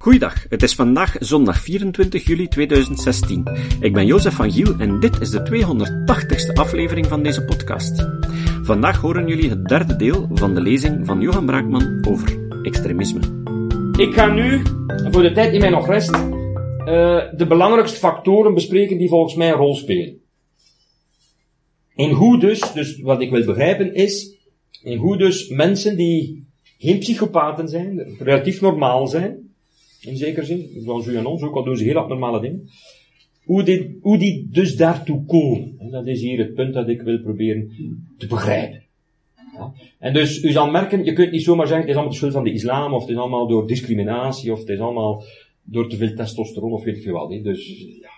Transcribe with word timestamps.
Goeiedag, 0.00 0.46
het 0.48 0.62
is 0.62 0.74
vandaag 0.74 1.16
zondag 1.18 1.60
24 1.60 2.24
juli 2.24 2.48
2016. 2.48 3.44
Ik 3.80 3.92
ben 3.92 4.06
Jozef 4.06 4.34
van 4.34 4.52
Giel 4.52 4.74
en 4.78 5.00
dit 5.00 5.20
is 5.20 5.30
de 5.30 5.38
280ste 5.38 6.52
aflevering 6.52 7.06
van 7.06 7.22
deze 7.22 7.44
podcast. 7.44 8.08
Vandaag 8.62 9.00
horen 9.00 9.28
jullie 9.28 9.50
het 9.50 9.64
derde 9.64 9.96
deel 9.96 10.28
van 10.32 10.54
de 10.54 10.60
lezing 10.60 11.06
van 11.06 11.20
Johan 11.20 11.46
Braakman 11.46 12.06
over 12.08 12.38
extremisme. 12.62 13.20
Ik 13.96 14.14
ga 14.14 14.26
nu, 14.26 14.62
voor 15.10 15.22
de 15.22 15.32
tijd 15.32 15.50
die 15.50 15.60
mij 15.60 15.70
nog 15.70 15.86
rest, 15.86 16.14
uh, 16.14 16.26
de 17.36 17.46
belangrijkste 17.48 17.98
factoren 17.98 18.54
bespreken 18.54 18.98
die 18.98 19.08
volgens 19.08 19.34
mij 19.34 19.48
een 19.48 19.56
rol 19.56 19.74
spelen. 19.74 20.20
En 21.94 22.10
hoe 22.10 22.38
dus, 22.38 22.72
dus 22.72 23.00
wat 23.00 23.20
ik 23.20 23.30
wil 23.30 23.44
begrijpen 23.44 23.94
is, 23.94 24.36
en 24.82 24.96
hoe 24.96 25.16
dus 25.16 25.48
mensen 25.48 25.96
die 25.96 26.46
geen 26.78 26.98
psychopaten 26.98 27.68
zijn, 27.68 28.16
relatief 28.18 28.60
normaal 28.60 29.06
zijn, 29.06 29.47
in 30.00 30.16
zekere 30.16 30.46
zin, 30.46 30.68
zoals 30.78 31.06
u 31.06 31.16
en 31.16 31.26
ons, 31.26 31.42
ook 31.42 31.54
al 31.54 31.64
doen 31.64 31.76
ze 31.76 31.84
heel 31.84 31.96
abnormale 31.96 32.40
dingen, 32.40 32.68
hoe 33.44 33.62
die, 33.62 33.98
hoe 34.00 34.18
die 34.18 34.48
dus 34.50 34.76
daartoe 34.76 35.24
komen. 35.24 35.74
En 35.78 35.90
dat 35.90 36.06
is 36.06 36.20
hier 36.20 36.38
het 36.38 36.54
punt 36.54 36.74
dat 36.74 36.88
ik 36.88 37.02
wil 37.02 37.20
proberen 37.20 37.70
te 38.18 38.26
begrijpen. 38.26 38.82
Ja. 39.54 39.72
En 39.98 40.12
dus, 40.12 40.42
u 40.42 40.50
zal 40.50 40.70
merken, 40.70 41.04
je 41.04 41.12
kunt 41.12 41.30
niet 41.30 41.42
zomaar 41.42 41.66
zeggen, 41.66 41.86
het 41.86 41.90
is 41.90 41.94
allemaal 41.94 42.12
de 42.12 42.18
schuld 42.18 42.32
van 42.32 42.44
de 42.44 42.52
islam, 42.52 42.92
of 42.92 43.00
het 43.00 43.10
is 43.10 43.16
allemaal 43.16 43.48
door 43.48 43.66
discriminatie, 43.66 44.52
of 44.52 44.58
het 44.58 44.68
is 44.68 44.78
allemaal 44.78 45.22
door 45.62 45.88
te 45.88 45.96
veel 45.96 46.14
testosteron, 46.14 46.72
of 46.72 46.84
weet 46.84 46.96
ik 46.96 47.02
veel 47.02 47.12
wat. 47.12 47.44
Dus, 47.44 47.86
ja, 48.00 48.10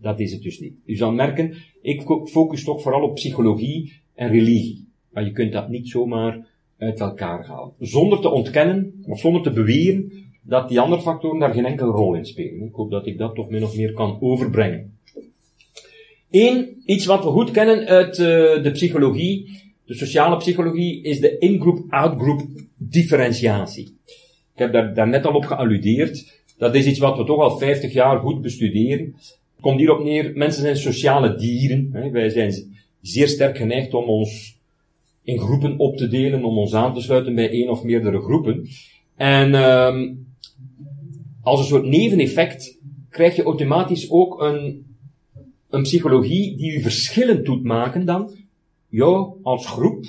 dat 0.00 0.20
is 0.20 0.32
het 0.32 0.42
dus 0.42 0.60
niet. 0.60 0.74
U 0.84 0.96
zal 0.96 1.12
merken, 1.12 1.54
ik 1.82 2.02
focus 2.24 2.64
toch 2.64 2.82
vooral 2.82 3.02
op 3.02 3.14
psychologie 3.14 3.92
en 4.14 4.28
religie. 4.28 4.88
Maar 5.10 5.24
je 5.24 5.32
kunt 5.32 5.52
dat 5.52 5.68
niet 5.68 5.88
zomaar 5.88 6.46
uit 6.78 7.00
elkaar 7.00 7.46
halen. 7.46 7.72
Zonder 7.78 8.20
te 8.20 8.30
ontkennen, 8.30 9.04
of 9.06 9.20
zonder 9.20 9.42
te 9.42 9.50
beweren, 9.50 10.12
dat 10.46 10.68
die 10.68 10.80
andere 10.80 11.02
factoren 11.02 11.38
daar 11.38 11.52
geen 11.52 11.66
enkele 11.66 11.90
rol 11.90 12.14
in 12.14 12.26
spelen. 12.26 12.66
Ik 12.66 12.74
hoop 12.74 12.90
dat 12.90 13.06
ik 13.06 13.18
dat 13.18 13.34
toch 13.34 13.48
min 13.48 13.64
of 13.64 13.76
meer 13.76 13.92
kan 13.92 14.16
overbrengen. 14.20 14.98
Eén, 16.30 16.82
iets 16.84 17.06
wat 17.06 17.24
we 17.24 17.30
goed 17.30 17.50
kennen 17.50 17.86
uit 17.86 18.18
uh, 18.18 18.26
de 18.62 18.70
psychologie, 18.72 19.62
de 19.84 19.94
sociale 19.94 20.36
psychologie, 20.36 21.02
is 21.02 21.20
de 21.20 21.38
in-group-out-group 21.38 22.42
differentiatie. 22.76 23.96
Ik 24.54 24.60
heb 24.60 24.72
daar, 24.72 24.94
daar 24.94 25.08
net 25.08 25.26
al 25.26 25.34
op 25.34 25.44
gealludeerd. 25.44 26.42
Dat 26.58 26.74
is 26.74 26.86
iets 26.86 26.98
wat 26.98 27.16
we 27.16 27.24
toch 27.24 27.40
al 27.40 27.58
50 27.58 27.92
jaar 27.92 28.18
goed 28.18 28.40
bestuderen. 28.40 29.14
Komt 29.60 29.78
hierop 29.78 30.04
neer, 30.04 30.32
mensen 30.34 30.62
zijn 30.62 30.76
sociale 30.76 31.36
dieren. 31.36 31.88
Hè. 31.92 32.10
Wij 32.10 32.28
zijn 32.28 32.76
zeer 33.00 33.28
sterk 33.28 33.56
geneigd 33.56 33.94
om 33.94 34.04
ons 34.04 34.58
in 35.22 35.38
groepen 35.38 35.78
op 35.78 35.96
te 35.96 36.08
delen, 36.08 36.44
om 36.44 36.58
ons 36.58 36.74
aan 36.74 36.94
te 36.94 37.00
sluiten 37.00 37.34
bij 37.34 37.50
één 37.50 37.68
of 37.68 37.82
meerdere 37.82 38.20
groepen. 38.20 38.68
En 39.16 39.54
um, 39.54 40.26
als 41.42 41.60
een 41.60 41.66
soort 41.66 41.84
neveneffect 41.84 42.78
krijg 43.10 43.36
je 43.36 43.42
automatisch 43.42 44.10
ook 44.10 44.42
een, 44.42 44.86
een 45.70 45.82
psychologie 45.82 46.56
die 46.56 46.72
je 46.72 46.80
verschillend 46.80 47.44
doet 47.44 47.62
maken 47.62 48.04
dan 48.04 48.30
jou 48.88 49.32
als 49.42 49.66
groep, 49.66 50.04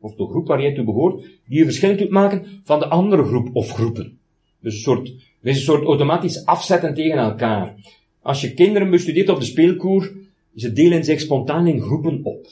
of 0.00 0.14
de 0.14 0.26
groep 0.26 0.46
waar 0.46 0.62
jij 0.62 0.74
toe 0.74 0.84
behoort, 0.84 1.20
die 1.46 1.58
je 1.58 1.64
verschillend 1.64 1.98
doet 1.98 2.10
maken 2.10 2.46
van 2.64 2.78
de 2.78 2.86
andere 2.88 3.24
groep 3.24 3.48
of 3.52 3.70
groepen. 3.70 4.18
Dus 4.60 4.74
een 4.74 4.80
soort, 4.80 5.12
dus 5.40 5.56
een 5.56 5.62
soort 5.62 5.84
automatisch 5.84 6.44
afzetten 6.44 6.94
tegen 6.94 7.18
elkaar. 7.18 7.74
Als 8.22 8.40
je 8.40 8.54
kinderen 8.54 8.90
bestudeert 8.90 9.28
op 9.28 9.38
de 9.38 9.44
speelkoer, 9.44 10.12
ze 10.54 10.72
delen 10.72 11.04
zich 11.04 11.20
spontaan 11.20 11.66
in 11.66 11.80
groepen 11.80 12.20
op. 12.22 12.46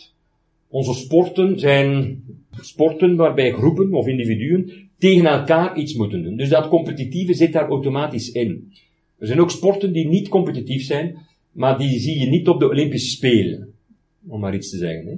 Onze 0.68 0.94
sporten 0.94 1.58
zijn 1.58 2.22
sporten 2.60 3.16
waarbij 3.16 3.52
groepen 3.52 3.94
of 3.94 4.06
individuen 4.06 4.85
tegen 4.98 5.26
elkaar 5.26 5.76
iets 5.76 5.94
moeten 5.94 6.22
doen. 6.22 6.36
Dus 6.36 6.48
dat 6.48 6.68
competitieve 6.68 7.34
zit 7.34 7.52
daar 7.52 7.68
automatisch 7.68 8.30
in. 8.30 8.72
Er 9.18 9.26
zijn 9.26 9.40
ook 9.40 9.50
sporten 9.50 9.92
die 9.92 10.08
niet 10.08 10.28
competitief 10.28 10.84
zijn, 10.84 11.18
maar 11.52 11.78
die 11.78 11.98
zie 11.98 12.18
je 12.18 12.26
niet 12.26 12.48
op 12.48 12.60
de 12.60 12.68
Olympische 12.68 13.10
Spelen. 13.10 13.72
Om 14.28 14.40
maar 14.40 14.54
iets 14.54 14.70
te 14.70 14.76
zeggen. 14.76 15.06
Hè. 15.06 15.16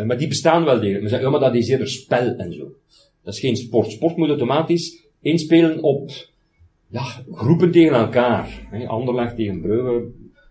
Eh, 0.00 0.06
maar 0.06 0.18
die 0.18 0.28
bestaan 0.28 0.64
wel 0.64 0.80
degelijk. 0.80 1.10
Maar 1.10 1.32
ja, 1.32 1.38
dat 1.38 1.54
is 1.54 1.68
eerder 1.68 1.88
spel 1.88 2.34
en 2.36 2.52
zo. 2.52 2.72
Dat 3.22 3.34
is 3.34 3.40
geen 3.40 3.56
sport. 3.56 3.90
Sport 3.90 4.16
moet 4.16 4.28
automatisch 4.28 5.04
inspelen 5.20 5.82
op 5.82 6.10
ja, 6.88 7.04
groepen 7.32 7.70
tegen 7.70 7.96
elkaar. 7.96 8.68
Hè. 8.70 8.86
Anderlecht 8.86 9.36
tegen 9.36 9.60
Brugge, 9.60 10.08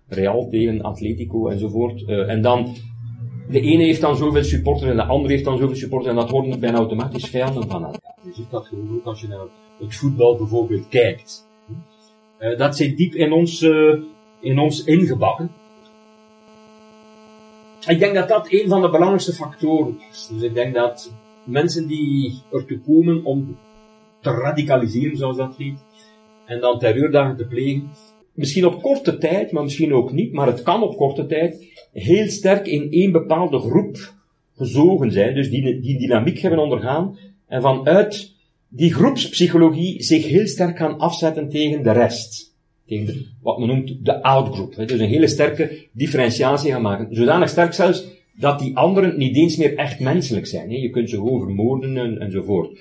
Real 0.07 0.49
tegen 0.49 0.81
Atletico 0.81 1.47
enzovoort. 1.47 2.01
Uh, 2.01 2.29
en 2.29 2.41
dan 2.41 2.75
de 3.49 3.61
ene 3.61 3.83
heeft 3.83 4.01
dan 4.01 4.17
zoveel 4.17 4.43
supporters 4.43 4.89
en 4.89 4.95
de 4.95 5.03
andere 5.03 5.33
heeft 5.33 5.45
dan 5.45 5.57
zoveel 5.57 5.75
supporters 5.75 6.09
en 6.09 6.19
dat 6.19 6.29
worden 6.29 6.59
bijna 6.59 6.77
automatisch 6.77 7.25
vijanden 7.25 7.67
van. 7.67 7.98
Je 8.21 8.33
ziet 8.33 8.49
dat 8.49 8.67
gewoon 8.67 8.95
ook 8.95 9.05
als 9.05 9.21
je 9.21 9.27
naar 9.27 9.45
het 9.79 9.95
voetbal 9.95 10.37
bijvoorbeeld 10.37 10.87
kijkt. 10.87 11.47
Uh, 12.39 12.57
dat 12.57 12.75
zit 12.75 12.97
diep 12.97 13.13
in 13.13 13.31
ons, 13.31 13.61
uh, 13.61 14.01
in 14.39 14.59
ons 14.59 14.83
ingebakken. 14.83 15.51
Ik 17.87 17.99
denk 17.99 18.13
dat 18.15 18.27
dat 18.27 18.51
een 18.51 18.69
van 18.69 18.81
de 18.81 18.89
belangrijkste 18.89 19.33
factoren 19.33 19.99
is. 20.11 20.29
Dus 20.31 20.41
ik 20.41 20.53
denk 20.53 20.73
dat 20.73 21.13
mensen 21.43 21.87
die 21.87 22.41
ertoe 22.51 22.79
komen 22.79 23.23
om 23.23 23.57
te 24.21 24.29
radicaliseren, 24.31 25.17
zoals 25.17 25.37
dat 25.37 25.55
heet, 25.57 25.85
en 26.45 26.59
dan 26.59 26.79
terreurdagen 26.79 27.37
te 27.37 27.45
plegen, 27.45 27.89
misschien 28.33 28.65
op 28.65 28.81
korte 28.81 29.17
tijd, 29.17 29.51
maar 29.51 29.63
misschien 29.63 29.93
ook 29.93 30.11
niet, 30.11 30.33
maar 30.33 30.47
het 30.47 30.63
kan 30.63 30.83
op 30.83 30.97
korte 30.97 31.25
tijd, 31.25 31.65
heel 31.93 32.27
sterk 32.27 32.67
in 32.67 32.91
één 32.91 33.11
bepaalde 33.11 33.59
groep 33.59 34.13
gezogen 34.55 35.11
zijn, 35.11 35.35
dus 35.35 35.49
die, 35.49 35.79
die 35.79 35.97
dynamiek 35.97 36.39
hebben 36.39 36.59
ondergaan, 36.59 37.17
en 37.49 37.61
vanuit 37.61 38.35
die 38.67 38.93
groepspsychologie 38.93 40.03
zich 40.03 40.27
heel 40.27 40.47
sterk 40.47 40.77
gaan 40.77 40.99
afzetten 40.99 41.49
tegen 41.49 41.83
de 41.83 41.91
rest. 41.91 42.53
Tegen 42.87 43.25
wat 43.41 43.59
men 43.59 43.67
noemt 43.67 44.05
de 44.05 44.23
outgroup. 44.23 44.75
Dus 44.75 44.99
een 44.99 45.07
hele 45.07 45.27
sterke 45.27 45.87
differentiatie 45.91 46.71
gaan 46.71 46.81
maken. 46.81 47.15
Zodanig 47.15 47.49
sterk 47.49 47.73
zelfs 47.73 48.07
dat 48.33 48.59
die 48.59 48.77
anderen 48.77 49.17
niet 49.17 49.35
eens 49.35 49.57
meer 49.57 49.77
echt 49.77 49.99
menselijk 49.99 50.47
zijn. 50.47 50.69
Je 50.69 50.89
kunt 50.89 51.09
ze 51.09 51.15
gewoon 51.15 51.39
vermoorden 51.39 51.97
en, 51.97 52.19
enzovoort. 52.19 52.79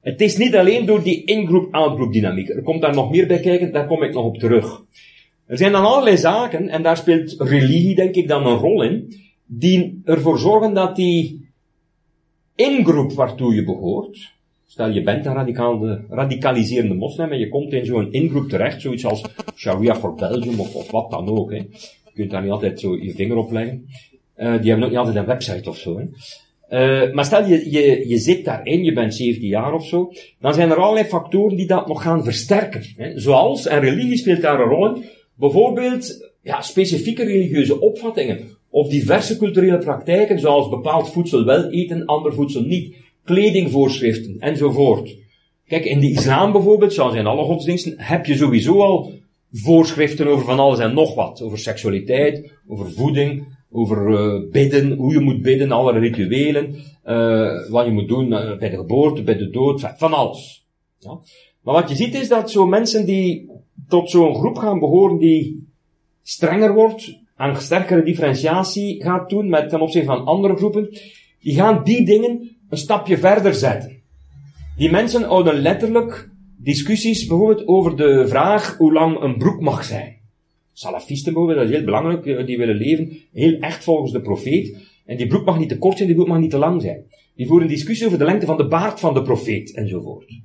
Het 0.00 0.20
is 0.20 0.36
niet 0.36 0.56
alleen 0.56 0.86
door 0.86 1.02
die 1.02 1.24
in-groep-out-groep 1.24 2.12
dynamiek. 2.12 2.48
Er 2.48 2.62
komt 2.62 2.80
daar 2.80 2.94
nog 2.94 3.10
meer 3.10 3.26
bij 3.26 3.40
kijken, 3.40 3.72
daar 3.72 3.86
kom 3.86 4.02
ik 4.02 4.14
nog 4.14 4.24
op 4.24 4.38
terug. 4.38 4.84
Er 5.46 5.58
zijn 5.58 5.72
dan 5.72 5.84
allerlei 5.84 6.16
zaken, 6.16 6.68
en 6.68 6.82
daar 6.82 6.96
speelt 6.96 7.34
religie 7.38 7.94
denk 7.94 8.14
ik 8.14 8.28
dan 8.28 8.46
een 8.46 8.56
rol 8.56 8.82
in, 8.82 9.14
die 9.46 10.00
ervoor 10.04 10.38
zorgen 10.38 10.74
dat 10.74 10.96
die 10.96 11.47
ingroep 12.66 13.12
waartoe 13.12 13.54
je 13.54 13.64
behoort, 13.64 14.32
stel 14.66 14.90
je 14.90 15.02
bent 15.02 15.26
een 15.26 15.34
radicaal, 15.34 15.98
radicaliserende 16.10 16.94
moslim 16.94 17.32
en 17.32 17.38
je 17.38 17.48
komt 17.48 17.72
in 17.72 17.86
zo'n 17.86 18.12
ingroep 18.12 18.48
terecht, 18.48 18.80
zoiets 18.80 19.04
als 19.04 19.24
Sharia 19.56 19.94
for 19.94 20.14
Belgium 20.14 20.60
of, 20.60 20.74
of 20.74 20.90
wat 20.90 21.10
dan 21.10 21.28
ook, 21.28 21.50
hè. 21.50 21.56
je 21.56 22.12
kunt 22.14 22.30
daar 22.30 22.42
niet 22.42 22.50
altijd 22.50 22.80
zo 22.80 22.96
je 22.96 23.12
vinger 23.12 23.36
op 23.36 23.52
leggen, 23.52 23.86
uh, 24.36 24.60
die 24.60 24.70
hebben 24.70 24.82
ook 24.82 24.90
niet 24.90 24.98
altijd 24.98 25.16
een 25.16 25.26
website 25.26 25.68
of 25.68 25.76
zo. 25.76 25.98
Hè. 25.98 26.04
Uh, 26.70 27.14
maar 27.14 27.24
stel 27.24 27.46
je, 27.46 27.70
je, 27.70 28.08
je 28.08 28.18
zit 28.18 28.44
daarin, 28.44 28.84
je 28.84 28.92
bent 28.92 29.14
17 29.14 29.48
jaar 29.48 29.72
of 29.72 29.86
zo, 29.86 30.12
dan 30.40 30.54
zijn 30.54 30.70
er 30.70 30.76
allerlei 30.76 31.06
factoren 31.06 31.56
die 31.56 31.66
dat 31.66 31.86
nog 31.86 32.02
gaan 32.02 32.24
versterken. 32.24 32.82
Hè. 32.96 33.18
Zoals, 33.18 33.66
en 33.66 33.80
religie 33.80 34.16
speelt 34.16 34.42
daar 34.42 34.60
een 34.60 34.68
rol 34.68 34.94
in, 34.94 35.04
Bijvoorbeeld, 35.38 36.30
ja, 36.42 36.60
specifieke 36.60 37.24
religieuze 37.24 37.80
opvattingen. 37.80 38.57
Of 38.70 38.88
diverse 38.88 39.36
culturele 39.36 39.78
praktijken, 39.78 40.40
zoals 40.40 40.68
bepaald 40.68 41.12
voedsel 41.12 41.44
wel 41.44 41.70
eten, 41.70 42.04
ander 42.04 42.34
voedsel 42.34 42.62
niet. 42.62 42.94
Kledingvoorschriften, 43.24 44.36
enzovoort. 44.38 45.16
Kijk, 45.66 45.84
in 45.84 46.00
de 46.00 46.10
islam 46.10 46.52
bijvoorbeeld, 46.52 46.92
zoals 46.92 47.14
in 47.14 47.26
alle 47.26 47.44
godsdiensten, 47.44 47.94
heb 47.96 48.26
je 48.26 48.36
sowieso 48.36 48.80
al 48.80 49.12
voorschriften 49.52 50.26
over 50.26 50.44
van 50.44 50.58
alles 50.58 50.78
en 50.78 50.94
nog 50.94 51.14
wat. 51.14 51.42
Over 51.42 51.58
seksualiteit, 51.58 52.52
over 52.68 52.90
voeding, 52.90 53.56
over 53.70 54.08
uh, 54.08 54.50
bidden, 54.50 54.92
hoe 54.92 55.12
je 55.12 55.20
moet 55.20 55.42
bidden, 55.42 55.72
alle 55.72 55.98
rituelen, 55.98 56.74
uh, 57.06 57.70
wat 57.70 57.84
je 57.84 57.92
moet 57.92 58.08
doen 58.08 58.32
uh, 58.32 58.58
bij 58.58 58.70
de 58.70 58.76
geboorte, 58.76 59.22
bij 59.22 59.36
de 59.36 59.50
dood, 59.50 59.92
van 59.96 60.12
alles. 60.12 60.66
Ja? 60.98 61.18
Maar 61.62 61.74
wat 61.74 61.88
je 61.88 61.96
ziet 61.96 62.14
is 62.14 62.28
dat 62.28 62.50
zo 62.50 62.66
mensen 62.66 63.06
die 63.06 63.50
tot 63.88 64.10
zo'n 64.10 64.34
groep 64.34 64.56
gaan 64.56 64.78
behoren 64.78 65.18
die 65.18 65.66
strenger 66.22 66.74
wordt, 66.74 67.18
aan 67.38 67.60
sterkere 67.60 68.02
differentiatie 68.02 69.02
gaat 69.02 69.30
doen 69.30 69.48
met 69.48 69.68
ten 69.68 69.80
opzichte 69.80 70.06
van 70.06 70.24
andere 70.24 70.56
groepen, 70.56 70.98
die 71.40 71.54
gaan 71.54 71.84
die 71.84 72.04
dingen 72.04 72.56
een 72.68 72.78
stapje 72.78 73.18
verder 73.18 73.54
zetten. 73.54 74.02
Die 74.76 74.90
mensen 74.90 75.22
houden 75.22 75.54
letterlijk 75.54 76.30
discussies 76.56 77.26
bijvoorbeeld 77.26 77.66
over 77.66 77.96
de 77.96 78.28
vraag 78.28 78.76
hoe 78.76 78.92
lang 78.92 79.20
een 79.20 79.36
broek 79.36 79.60
mag 79.60 79.84
zijn. 79.84 80.16
Salafisten 80.72 81.32
bijvoorbeeld, 81.32 81.60
dat 81.60 81.68
is 81.68 81.76
heel 81.76 81.84
belangrijk, 81.84 82.26
eh, 82.26 82.46
die 82.46 82.58
willen 82.58 82.76
leven 82.76 83.18
heel 83.32 83.58
echt 83.58 83.84
volgens 83.84 84.12
de 84.12 84.20
profeet. 84.20 84.76
En 85.06 85.16
die 85.16 85.26
broek 85.26 85.44
mag 85.44 85.58
niet 85.58 85.68
te 85.68 85.78
kort 85.78 85.96
zijn, 85.96 86.08
die 86.08 86.16
broek 86.16 86.28
mag 86.28 86.38
niet 86.38 86.50
te 86.50 86.58
lang 86.58 86.82
zijn. 86.82 87.04
Die 87.34 87.46
voeren 87.46 87.66
een 87.66 87.74
discussie 87.74 88.06
over 88.06 88.18
de 88.18 88.24
lengte 88.24 88.46
van 88.46 88.56
de 88.56 88.68
baard 88.68 89.00
van 89.00 89.14
de 89.14 89.22
profeet, 89.22 89.74
enzovoort. 89.74 90.40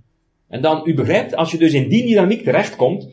En 0.48 0.62
dan, 0.62 0.81
u 0.86 0.94
begrijpt, 0.94 1.36
als 1.36 1.51
je 1.51 1.57
dus 1.57 1.74
in 1.74 1.90
die 1.90 2.06
dynamiek 2.06 2.44
terechtkomt, 2.44 3.10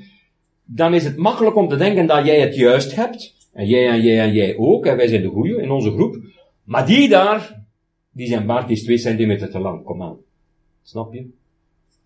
dan 0.65 0.95
is 0.95 1.05
het 1.05 1.17
makkelijk 1.17 1.57
om 1.57 1.69
te 1.69 1.77
denken 1.77 2.07
dat 2.07 2.25
jij 2.25 2.41
het 2.41 2.55
juist 2.55 2.95
hebt. 2.95 3.40
En 3.53 3.67
jij 3.67 3.89
en 3.89 4.01
jij 4.03 4.21
en 4.21 4.33
jij 4.33 4.57
ook. 4.57 4.87
En 4.87 4.97
wij 4.97 5.07
zijn 5.07 5.23
de 5.23 5.29
goeie 5.29 5.63
in 5.63 5.71
onze 5.71 5.91
groep. 5.91 6.19
Maar 6.65 6.87
die 6.87 7.09
daar, 7.09 7.65
die 8.13 8.27
zijn 8.27 8.47
baard 8.47 8.71
is 8.71 8.83
twee 8.83 8.99
centimeter 8.99 9.51
te 9.51 9.59
lang. 9.59 9.85
Kom 9.85 10.03
aan. 10.03 10.17
Snap 10.83 11.13
je? 11.13 11.27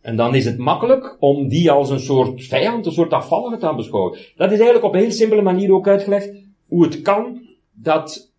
En 0.01 0.17
dan 0.17 0.35
is 0.35 0.45
het 0.45 0.59
makkelijk 0.59 1.17
om 1.19 1.49
die 1.49 1.71
als 1.71 1.91
een 1.91 2.01
soort 2.01 2.45
vijand, 2.45 2.87
een 2.87 2.93
soort 2.93 3.13
afvallige 3.13 3.57
te 3.57 3.75
beschouwen. 3.77 4.19
Dat 4.37 4.53
is 4.53 4.59
eigenlijk 4.59 4.85
op 4.85 4.95
een 4.95 5.01
heel 5.01 5.11
simpele 5.11 5.43
manier 5.43 5.73
ook 5.73 5.89
uitgelegd 5.89 6.31
hoe 6.67 6.85
het 6.85 7.03
kan 7.03 7.41
dat 7.73 8.33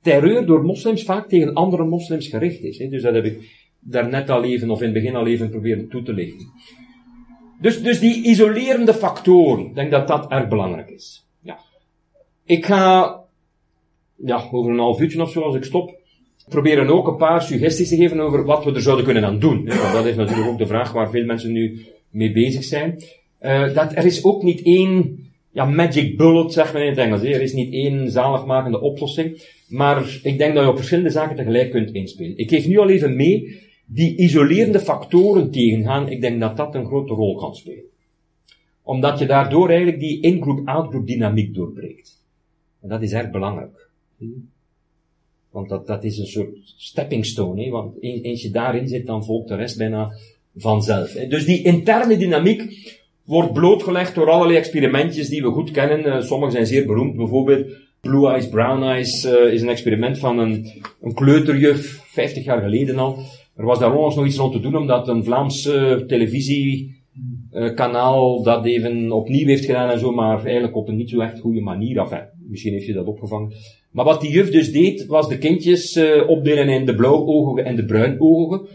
terreur 0.00 0.46
door 0.46 0.64
moslims 0.64 1.04
vaak 1.04 1.28
tegen 1.28 1.54
andere 1.54 1.84
moslims 1.84 2.28
gericht 2.28 2.62
is. 2.62 2.76
Dus 2.76 3.02
dat 3.02 3.14
heb 3.14 3.24
ik 3.24 3.66
daarnet 3.80 4.30
al 4.30 4.44
even, 4.44 4.70
of 4.70 4.78
in 4.78 4.84
het 4.84 4.94
begin 4.94 5.16
al 5.16 5.26
even 5.26 5.50
proberen 5.50 5.88
toe 5.88 6.02
te 6.02 6.12
lichten. 6.12 6.46
Dus, 7.60 7.82
dus 7.82 8.00
die 8.00 8.24
isolerende 8.24 8.94
factoren, 8.94 9.66
ik 9.66 9.74
denk 9.74 9.90
dat 9.90 10.08
dat 10.08 10.30
erg 10.30 10.48
belangrijk 10.48 10.90
is. 10.90 11.23
Ja. 12.44 12.54
Ik 12.54 12.66
ga, 12.66 13.20
ja, 14.16 14.48
over 14.50 14.72
een 14.72 14.78
half 14.78 15.00
uurtje 15.00 15.22
of 15.22 15.30
zo 15.30 15.40
als 15.40 15.56
ik 15.56 15.64
stop, 15.64 16.00
proberen 16.48 16.88
ook 16.88 17.06
een 17.06 17.16
paar 17.16 17.42
suggesties 17.42 17.88
te 17.88 17.96
geven 17.96 18.20
over 18.20 18.44
wat 18.44 18.64
we 18.64 18.72
er 18.72 18.82
zouden 18.82 19.04
kunnen 19.04 19.24
aan 19.24 19.38
doen. 19.38 19.64
Want 19.64 19.92
dat 19.92 20.06
is 20.06 20.16
natuurlijk 20.16 20.48
ook 20.48 20.58
de 20.58 20.66
vraag 20.66 20.92
waar 20.92 21.10
veel 21.10 21.24
mensen 21.24 21.52
nu 21.52 21.86
mee 22.10 22.32
bezig 22.32 22.64
zijn. 22.64 23.02
Uh, 23.40 23.74
dat 23.74 23.96
er 23.96 24.04
is 24.04 24.24
ook 24.24 24.42
niet 24.42 24.62
één 24.62 25.18
ja, 25.52 25.64
magic 25.64 26.16
bullet, 26.16 26.52
zegt 26.52 26.72
men 26.72 26.82
in 26.82 26.88
het 26.88 26.98
Engels. 26.98 27.22
Er 27.22 27.42
is 27.42 27.52
niet 27.52 27.72
één 27.72 28.10
zaligmakende 28.10 28.80
oplossing. 28.80 29.42
Maar 29.68 30.20
ik 30.22 30.38
denk 30.38 30.54
dat 30.54 30.62
je 30.64 30.70
op 30.70 30.76
verschillende 30.76 31.10
zaken 31.10 31.36
tegelijk 31.36 31.70
kunt 31.70 31.92
inspelen. 31.92 32.38
Ik 32.38 32.48
geef 32.48 32.66
nu 32.66 32.78
al 32.78 32.88
even 32.88 33.16
mee 33.16 33.62
die 33.86 34.16
isolerende 34.16 34.80
factoren 34.80 35.50
tegengaan. 35.50 36.08
Ik 36.08 36.20
denk 36.20 36.40
dat 36.40 36.56
dat 36.56 36.74
een 36.74 36.86
grote 36.86 37.14
rol 37.14 37.34
kan 37.34 37.54
spelen. 37.54 37.84
Omdat 38.82 39.18
je 39.18 39.26
daardoor 39.26 39.68
eigenlijk 39.68 40.00
die 40.00 40.20
in-groep-out-groep 40.20 41.06
dynamiek 41.06 41.54
doorbreekt. 41.54 42.23
En 42.84 42.90
dat 42.90 43.02
is 43.02 43.12
erg 43.12 43.30
belangrijk. 43.30 43.88
Want 45.50 45.68
dat, 45.68 45.86
dat 45.86 46.04
is 46.04 46.18
een 46.18 46.26
soort 46.26 46.48
stepping 46.76 47.26
stone. 47.26 47.64
Hè? 47.64 47.70
Want 47.70 47.94
eens 48.00 48.42
je 48.42 48.50
daarin 48.50 48.88
zit, 48.88 49.06
dan 49.06 49.24
volgt 49.24 49.48
de 49.48 49.54
rest 49.54 49.78
bijna 49.78 50.12
vanzelf. 50.56 51.12
Hè? 51.12 51.26
Dus 51.26 51.44
die 51.44 51.62
interne 51.62 52.16
dynamiek 52.16 52.92
wordt 53.24 53.52
blootgelegd 53.52 54.14
door 54.14 54.30
allerlei 54.30 54.58
experimentjes 54.58 55.28
die 55.28 55.42
we 55.42 55.50
goed 55.50 55.70
kennen. 55.70 56.06
Uh, 56.06 56.20
sommige 56.20 56.52
zijn 56.52 56.66
zeer 56.66 56.86
beroemd. 56.86 57.16
Bijvoorbeeld 57.16 57.66
Blue 58.00 58.28
Eyes, 58.28 58.48
Brown 58.48 58.82
Eyes 58.82 59.24
uh, 59.24 59.52
is 59.52 59.62
een 59.62 59.68
experiment 59.68 60.18
van 60.18 60.38
een, 60.38 60.82
een 61.00 61.14
kleuterjuf, 61.14 62.00
50 62.04 62.44
jaar 62.44 62.62
geleden 62.62 62.98
al. 62.98 63.18
Er 63.56 63.64
was 63.64 63.78
daar 63.78 63.94
onlangs 63.94 64.16
nog 64.16 64.26
iets 64.26 64.36
rond 64.36 64.52
te 64.52 64.60
doen, 64.60 64.76
omdat 64.76 65.08
een 65.08 65.24
Vlaamse 65.24 66.04
televisiekanaal 66.06 68.42
dat 68.42 68.64
even 68.64 69.12
opnieuw 69.12 69.46
heeft 69.46 69.64
gedaan 69.64 69.90
en 69.90 69.98
zo, 69.98 70.12
maar 70.12 70.44
eigenlijk 70.44 70.76
op 70.76 70.88
een 70.88 70.96
niet 70.96 71.10
zo 71.10 71.20
echt 71.20 71.40
goede 71.40 71.60
manier. 71.60 71.98
Enfin, 71.98 72.22
misschien 72.54 72.72
heeft 72.72 72.86
je 72.86 72.92
dat 72.92 73.06
opgevangen. 73.06 73.52
Maar 73.90 74.04
wat 74.04 74.20
die 74.20 74.30
juf 74.30 74.50
dus 74.50 74.72
deed, 74.72 75.06
was 75.06 75.28
de 75.28 75.38
kindjes 75.38 75.96
uh, 75.96 76.28
opdelen 76.28 76.68
in 76.68 76.86
de 76.86 76.94
blauwogen 76.94 77.64
en 77.64 77.76
de 77.76 77.84
bruinogen. 77.84 78.66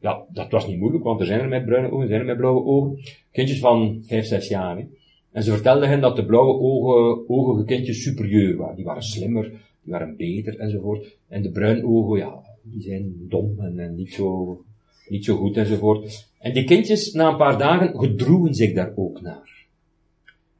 Ja, 0.00 0.24
dat 0.32 0.50
was 0.50 0.66
niet 0.66 0.78
moeilijk, 0.78 1.04
want 1.04 1.20
er 1.20 1.26
zijn 1.26 1.40
er 1.40 1.48
met 1.48 1.64
bruine 1.64 1.90
ogen, 1.90 2.02
er 2.02 2.08
zijn 2.08 2.20
er 2.20 2.26
met 2.26 2.36
blauwe 2.36 2.64
ogen. 2.64 2.98
Kindjes 3.32 3.58
van 3.58 4.02
5, 4.06 4.26
6 4.26 4.48
jaar. 4.48 4.86
En 5.32 5.42
ze 5.42 5.50
vertelden 5.50 5.88
hen 5.88 6.00
dat 6.00 6.16
de 6.16 6.24
blauwe 6.24 6.60
ogen, 6.60 7.28
ogige 7.28 7.64
kindjes 7.64 8.02
superieur 8.02 8.56
waren. 8.56 8.76
Die 8.76 8.84
waren 8.84 9.02
slimmer, 9.02 9.50
die 9.82 9.92
waren 9.92 10.16
beter 10.16 10.58
enzovoort. 10.58 11.16
En 11.28 11.42
de 11.42 11.50
bruinogen, 11.50 12.18
ja, 12.18 12.42
die 12.62 12.82
zijn 12.82 13.14
dom 13.28 13.54
en, 13.58 13.78
en 13.78 13.94
niet, 13.94 14.12
zo, 14.12 14.60
niet 15.08 15.24
zo 15.24 15.36
goed 15.36 15.56
enzovoort. 15.56 16.28
En 16.38 16.52
die 16.52 16.64
kindjes, 16.64 17.12
na 17.12 17.28
een 17.28 17.36
paar 17.36 17.58
dagen, 17.58 17.98
gedroegen 17.98 18.54
zich 18.54 18.72
daar 18.72 18.92
ook 18.96 19.20
naar. 19.20 19.65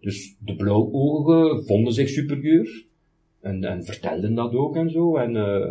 Dus 0.00 0.34
de 0.38 0.56
blauwogen 0.56 1.64
vonden 1.66 1.92
zich 1.92 2.08
superieur. 2.08 2.84
En, 3.40 3.64
en 3.64 3.84
vertelden 3.84 4.34
dat 4.34 4.54
ook 4.54 4.76
en 4.76 4.90
zo. 4.90 5.16
En 5.16 5.34
uh, 5.34 5.68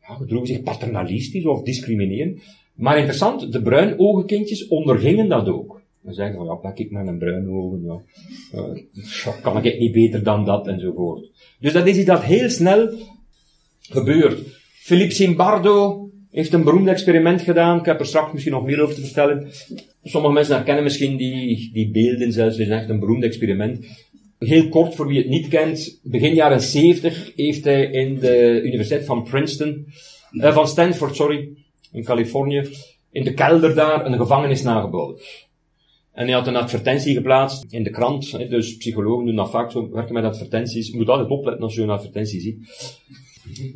ja, 0.00 0.14
gedroegen 0.14 0.48
zich 0.48 0.62
paternalistisch 0.62 1.46
of 1.46 1.62
discriminerend. 1.62 2.42
Maar 2.74 2.96
interessant, 2.96 3.52
de 3.52 3.62
bruinogen 3.62 4.26
kindjes 4.26 4.68
ondergingen 4.68 5.28
dat 5.28 5.48
ook. 5.48 5.82
Dan 6.02 6.14
zeggen 6.14 6.36
van, 6.36 6.46
ja, 6.46 6.54
pak 6.54 6.78
ik 6.78 6.90
maar 6.90 7.06
een 7.06 7.18
bruin 7.18 7.48
ogen, 7.48 7.82
ja. 7.84 8.02
Uh, 8.54 9.42
kan 9.42 9.64
ik 9.64 9.78
niet 9.78 9.92
beter 9.92 10.22
dan 10.22 10.44
dat, 10.44 10.66
enzovoort. 10.66 11.30
Dus 11.60 11.72
dat 11.72 11.86
is 11.86 11.96
iets 11.96 12.06
dat 12.06 12.22
heel 12.22 12.48
snel 12.48 12.92
gebeurt. 13.80 14.42
Philippe 14.72 15.14
Zimbardo 15.14 16.05
heeft 16.30 16.52
een 16.52 16.64
beroemd 16.64 16.88
experiment 16.88 17.42
gedaan. 17.42 17.78
Ik 17.78 17.84
heb 17.84 18.00
er 18.00 18.06
straks 18.06 18.32
misschien 18.32 18.52
nog 18.52 18.64
meer 18.64 18.82
over 18.82 18.94
te 18.94 19.00
vertellen. 19.00 19.50
Sommige 20.04 20.34
mensen 20.34 20.54
herkennen 20.54 20.84
misschien 20.84 21.16
die, 21.16 21.70
die 21.72 21.90
beelden 21.90 22.32
zelfs. 22.32 22.56
Het 22.56 22.66
is 22.66 22.72
echt 22.72 22.88
een 22.88 23.00
beroemd 23.00 23.24
experiment. 23.24 23.86
Heel 24.38 24.68
kort, 24.68 24.94
voor 24.94 25.06
wie 25.06 25.18
het 25.18 25.28
niet 25.28 25.48
kent. 25.48 26.00
Begin 26.02 26.34
jaren 26.34 26.60
70 26.60 27.32
heeft 27.36 27.64
hij 27.64 27.84
in 27.84 28.18
de 28.18 28.60
Universiteit 28.64 29.04
van 29.04 29.22
Princeton, 29.22 29.86
uh, 30.32 30.54
van 30.54 30.68
Stanford, 30.68 31.16
sorry, 31.16 31.48
in 31.92 32.04
Californië, 32.04 32.68
in 33.10 33.24
de 33.24 33.34
kelder 33.34 33.74
daar 33.74 34.06
een 34.06 34.16
gevangenis 34.16 34.62
nagebouwd. 34.62 35.46
En 36.12 36.26
hij 36.26 36.34
had 36.34 36.46
een 36.46 36.56
advertentie 36.56 37.14
geplaatst 37.14 37.64
in 37.68 37.82
de 37.82 37.90
krant. 37.90 38.50
Dus 38.50 38.76
psychologen 38.76 39.26
doen 39.26 39.36
dat 39.36 39.50
vaak 39.50 39.70
zo, 39.70 39.90
werken 39.90 40.14
met 40.14 40.24
advertenties. 40.24 40.88
Je 40.88 40.96
moet 40.96 41.08
altijd 41.08 41.28
opletten 41.28 41.62
als 41.62 41.74
je 41.74 41.82
een 41.82 41.90
advertentie 41.90 42.40
ziet. 42.40 42.58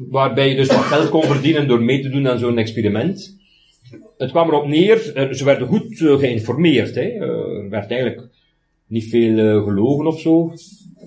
Waarbij 0.08 0.49
je 0.49 0.55
dus 0.55 0.69
wat 0.69 0.76
geld 0.76 1.08
kon 1.08 1.22
verdienen 1.22 1.69
door 1.69 1.82
mee 1.82 2.02
te 2.02 2.08
doen 2.08 2.28
aan 2.28 2.38
zo'n 2.38 2.58
experiment. 2.58 3.38
Het 4.19 4.31
kwam 4.31 4.49
erop 4.49 4.67
neer, 4.67 4.99
ze 5.34 5.44
werden 5.44 5.69
goed 5.69 6.00
eh, 6.00 6.19
geïnformeerd. 6.19 6.94
Hè. 6.94 7.00
Eh, 7.00 7.62
er 7.62 7.69
werd 7.70 7.90
eigenlijk 7.90 8.28
niet 8.87 9.08
veel 9.08 9.62
gelogen 9.62 10.06
of 10.06 10.20
zo. 10.20 10.52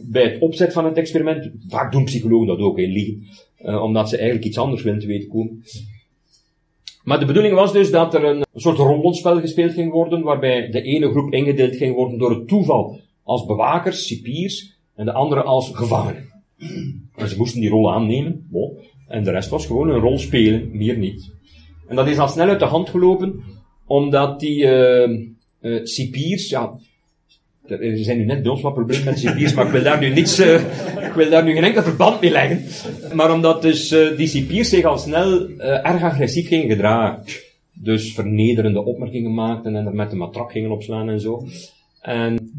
Bij 0.01 0.23
het 0.23 0.39
opzet 0.39 0.73
van 0.73 0.85
het 0.85 0.97
experiment, 0.97 1.51
vaak 1.67 1.91
doen 1.91 2.03
psychologen 2.03 2.47
dat 2.47 2.59
ook, 2.59 2.77
hè, 2.77 2.85
liegen. 2.85 3.27
omdat 3.81 4.09
ze 4.09 4.15
eigenlijk 4.17 4.45
iets 4.47 4.57
anders 4.57 4.83
willen 4.83 4.99
te 4.99 5.07
weten 5.07 5.29
komen. 5.29 5.63
Maar 7.03 7.19
de 7.19 7.25
bedoeling 7.25 7.55
was 7.55 7.73
dus 7.73 7.91
dat 7.91 8.13
er 8.13 8.23
een 8.23 8.45
soort 8.55 8.77
rollenspel 8.77 9.39
gespeeld 9.39 9.73
ging 9.73 9.91
worden, 9.91 10.21
waarbij 10.21 10.69
de 10.69 10.81
ene 10.81 11.09
groep 11.09 11.33
ingedeeld 11.33 11.75
ging 11.75 11.95
worden 11.95 12.17
door 12.17 12.29
het 12.29 12.47
toeval 12.47 12.99
als 13.23 13.45
bewakers, 13.45 14.07
cipiers, 14.07 14.73
en 14.95 15.05
de 15.05 15.13
andere 15.13 15.43
als 15.43 15.71
gevangenen. 15.73 16.32
En 17.15 17.29
ze 17.29 17.37
moesten 17.37 17.61
die 17.61 17.69
rol 17.69 17.93
aannemen, 17.93 18.49
en 19.07 19.23
de 19.23 19.31
rest 19.31 19.49
was 19.49 19.65
gewoon 19.65 19.89
een 19.89 19.99
rol 19.99 20.17
spelen, 20.17 20.69
meer 20.71 20.97
niet. 20.97 21.31
En 21.87 21.95
dat 21.95 22.07
is 22.07 22.17
al 22.17 22.27
snel 22.27 22.47
uit 22.47 22.59
de 22.59 22.65
hand 22.65 22.89
gelopen, 22.89 23.43
omdat 23.85 24.39
die 24.39 24.65
uh, 25.61 25.79
cipiers, 25.83 26.49
ja, 26.49 26.79
er 27.67 27.97
zijn 27.97 28.17
nu 28.17 28.25
net 28.25 28.43
bij 28.43 28.55
wat 28.61 28.73
problemen 28.73 29.05
met 29.05 29.19
cipiers, 29.19 29.53
maar 29.53 29.65
ik 29.65 29.71
wil 29.71 29.83
daar 29.83 29.99
nu 29.99 30.09
niets, 30.09 30.39
uh, 30.39 30.55
ik 31.07 31.13
wil 31.15 31.29
daar 31.29 31.43
nu 31.43 31.53
geen 31.53 31.63
enkel 31.63 31.83
verband 31.83 32.21
mee 32.21 32.31
leggen. 32.31 32.61
Maar 33.15 33.33
omdat 33.33 33.61
dus 33.61 33.89
die 34.17 34.27
cipiers 34.27 34.69
zich 34.69 34.83
al 34.83 34.97
snel 34.97 35.49
erg 35.59 36.03
agressief 36.03 36.47
gingen 36.47 36.69
gedragen. 36.69 37.23
Dus 37.73 38.13
vernederende 38.13 38.83
opmerkingen 38.83 39.33
maakten 39.33 39.75
en 39.75 39.85
er 39.85 39.95
met 39.95 40.09
de 40.09 40.15
matrak 40.15 40.51
gingen 40.51 40.71
opslaan 40.71 41.09
en 41.09 41.19
zo. 41.19 41.47
En 42.01 42.51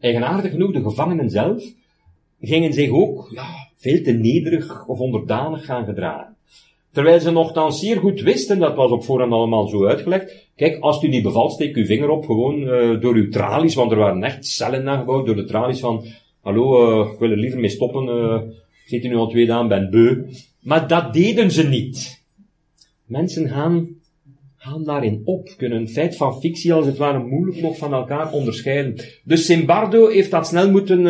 eigenaardig 0.00 0.50
genoeg, 0.50 0.72
de 0.72 0.82
gevangenen 0.82 1.30
zelf 1.30 1.64
gingen 2.40 2.72
zich 2.72 2.90
ook 2.90 3.28
ja, 3.32 3.46
veel 3.76 4.02
te 4.02 4.12
nederig 4.12 4.86
of 4.86 4.98
onderdanig 4.98 5.64
gaan 5.64 5.84
gedragen. 5.84 6.36
Terwijl 6.92 7.20
ze 7.20 7.30
nogthans 7.30 7.80
zeer 7.80 7.96
goed 7.96 8.20
wisten, 8.20 8.58
dat 8.58 8.76
was 8.76 8.90
op 8.90 9.04
voorhand 9.04 9.32
allemaal 9.32 9.68
zo 9.68 9.86
uitgelegd. 9.86 10.46
Kijk, 10.56 10.80
als 10.80 11.02
u 11.02 11.08
niet 11.08 11.22
bevalt, 11.22 11.52
steek 11.52 11.76
uw 11.76 11.84
vinger 11.84 12.08
op, 12.08 12.24
gewoon 12.24 12.62
uh, 12.62 13.00
door 13.00 13.14
uw 13.14 13.30
tralies, 13.30 13.74
want 13.74 13.90
er 13.90 13.98
waren 13.98 14.22
echt 14.22 14.46
cellen 14.46 14.84
nagebouwd 14.84 15.26
door 15.26 15.36
de 15.36 15.44
tralies 15.44 15.80
van, 15.80 16.04
hallo, 16.40 17.00
uh, 17.02 17.12
ik 17.12 17.18
wil 17.18 17.30
er 17.30 17.36
liever 17.36 17.60
mee 17.60 17.70
stoppen, 17.70 18.04
uh, 18.06 18.40
zit 18.86 19.04
u 19.04 19.08
nu 19.08 19.16
al 19.16 19.28
twee 19.28 19.46
dagen, 19.46 19.68
ben 19.68 19.90
beu. 19.90 20.22
Maar 20.60 20.88
dat 20.88 21.12
deden 21.12 21.50
ze 21.50 21.68
niet. 21.68 22.24
Mensen 23.04 23.48
gaan, 23.48 23.88
gaan 24.70 24.84
daarin 24.84 25.22
op, 25.24 25.54
kunnen 25.56 25.88
feit 25.88 26.16
van 26.16 26.40
fictie 26.40 26.72
als 26.72 26.86
het 26.86 26.96
ware 26.96 27.18
moeilijk 27.18 27.60
nog 27.60 27.78
van 27.78 27.92
elkaar 27.92 28.32
onderscheiden. 28.32 29.04
Dus 29.24 29.44
Simbardo 29.44 30.08
heeft 30.08 30.30
dat 30.30 30.46
snel 30.46 30.70
moeten 30.70 31.06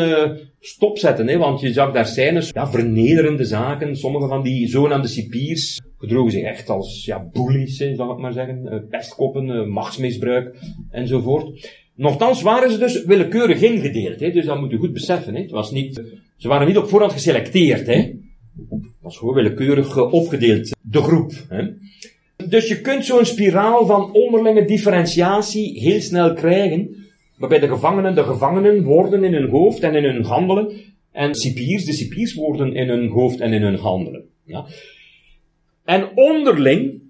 stopzetten, 0.61 1.29
hè, 1.29 1.39
want 1.39 1.61
je 1.61 1.73
zag 1.73 1.93
daar 1.93 2.07
scènes, 2.07 2.51
ja, 2.53 2.71
vernederende 2.71 3.45
zaken. 3.45 3.97
Sommige 3.97 4.29
van 4.29 4.43
die 4.43 4.69
zogenaamde 4.69 5.09
cipiers 5.09 5.81
gedroegen 5.99 6.33
zich 6.33 6.43
echt 6.43 6.69
als, 6.69 7.05
ja, 7.05 7.29
bullies, 7.33 7.77
zal 7.77 8.13
ik 8.13 8.19
maar 8.19 8.33
zeggen. 8.33 8.61
Uh, 8.65 8.79
pestkoppen, 8.91 9.49
uh, 9.49 9.67
machtsmisbruik, 9.67 10.57
enzovoort. 10.91 11.71
Nochtans 11.95 12.43
waren 12.43 12.71
ze 12.71 12.79
dus 12.79 13.05
willekeurig 13.05 13.63
ingedeeld, 13.63 14.21
hè, 14.21 14.31
dus 14.31 14.47
dat 14.47 14.61
moet 14.61 14.71
je 14.71 14.77
goed 14.77 14.93
beseffen, 14.93 15.35
hè. 15.35 15.41
Het 15.41 15.51
was 15.51 15.71
niet, 15.71 16.03
ze 16.37 16.49
waren 16.49 16.67
niet 16.67 16.79
op 16.79 16.89
voorhand 16.89 17.13
geselecteerd, 17.13 17.87
hè. 17.87 17.97
Het 18.69 18.91
was 19.01 19.19
gewoon 19.19 19.35
willekeurig 19.35 19.97
uh, 19.97 20.13
opgedeeld, 20.13 20.77
de 20.81 21.03
groep, 21.03 21.33
hè. 21.49 21.65
Dus 22.49 22.69
je 22.69 22.81
kunt 22.81 23.05
zo'n 23.05 23.25
spiraal 23.25 23.87
van 23.87 24.13
onderlinge 24.13 24.65
differentiatie 24.65 25.81
heel 25.81 26.01
snel 26.01 26.33
krijgen, 26.33 27.07
Waarbij 27.37 27.59
de 27.59 27.69
gevangenen 27.69 28.15
de 28.15 28.25
gevangenen 28.25 28.83
worden 28.83 29.25
in 29.25 29.33
hun 29.33 29.49
hoofd 29.49 29.81
en 29.81 29.95
in 29.95 30.05
hun 30.05 30.25
handelen. 30.25 30.73
En 31.13 31.35
cipiers 31.35 31.85
de 31.85 31.93
cipiers 31.93 32.35
worden 32.35 32.75
in 32.75 32.89
hun 32.89 33.09
hoofd 33.09 33.41
en 33.41 33.53
in 33.53 33.63
hun 33.63 33.79
handelen. 33.79 34.25
Ja. 34.45 34.67
En 35.85 36.11
onderling 36.15 37.03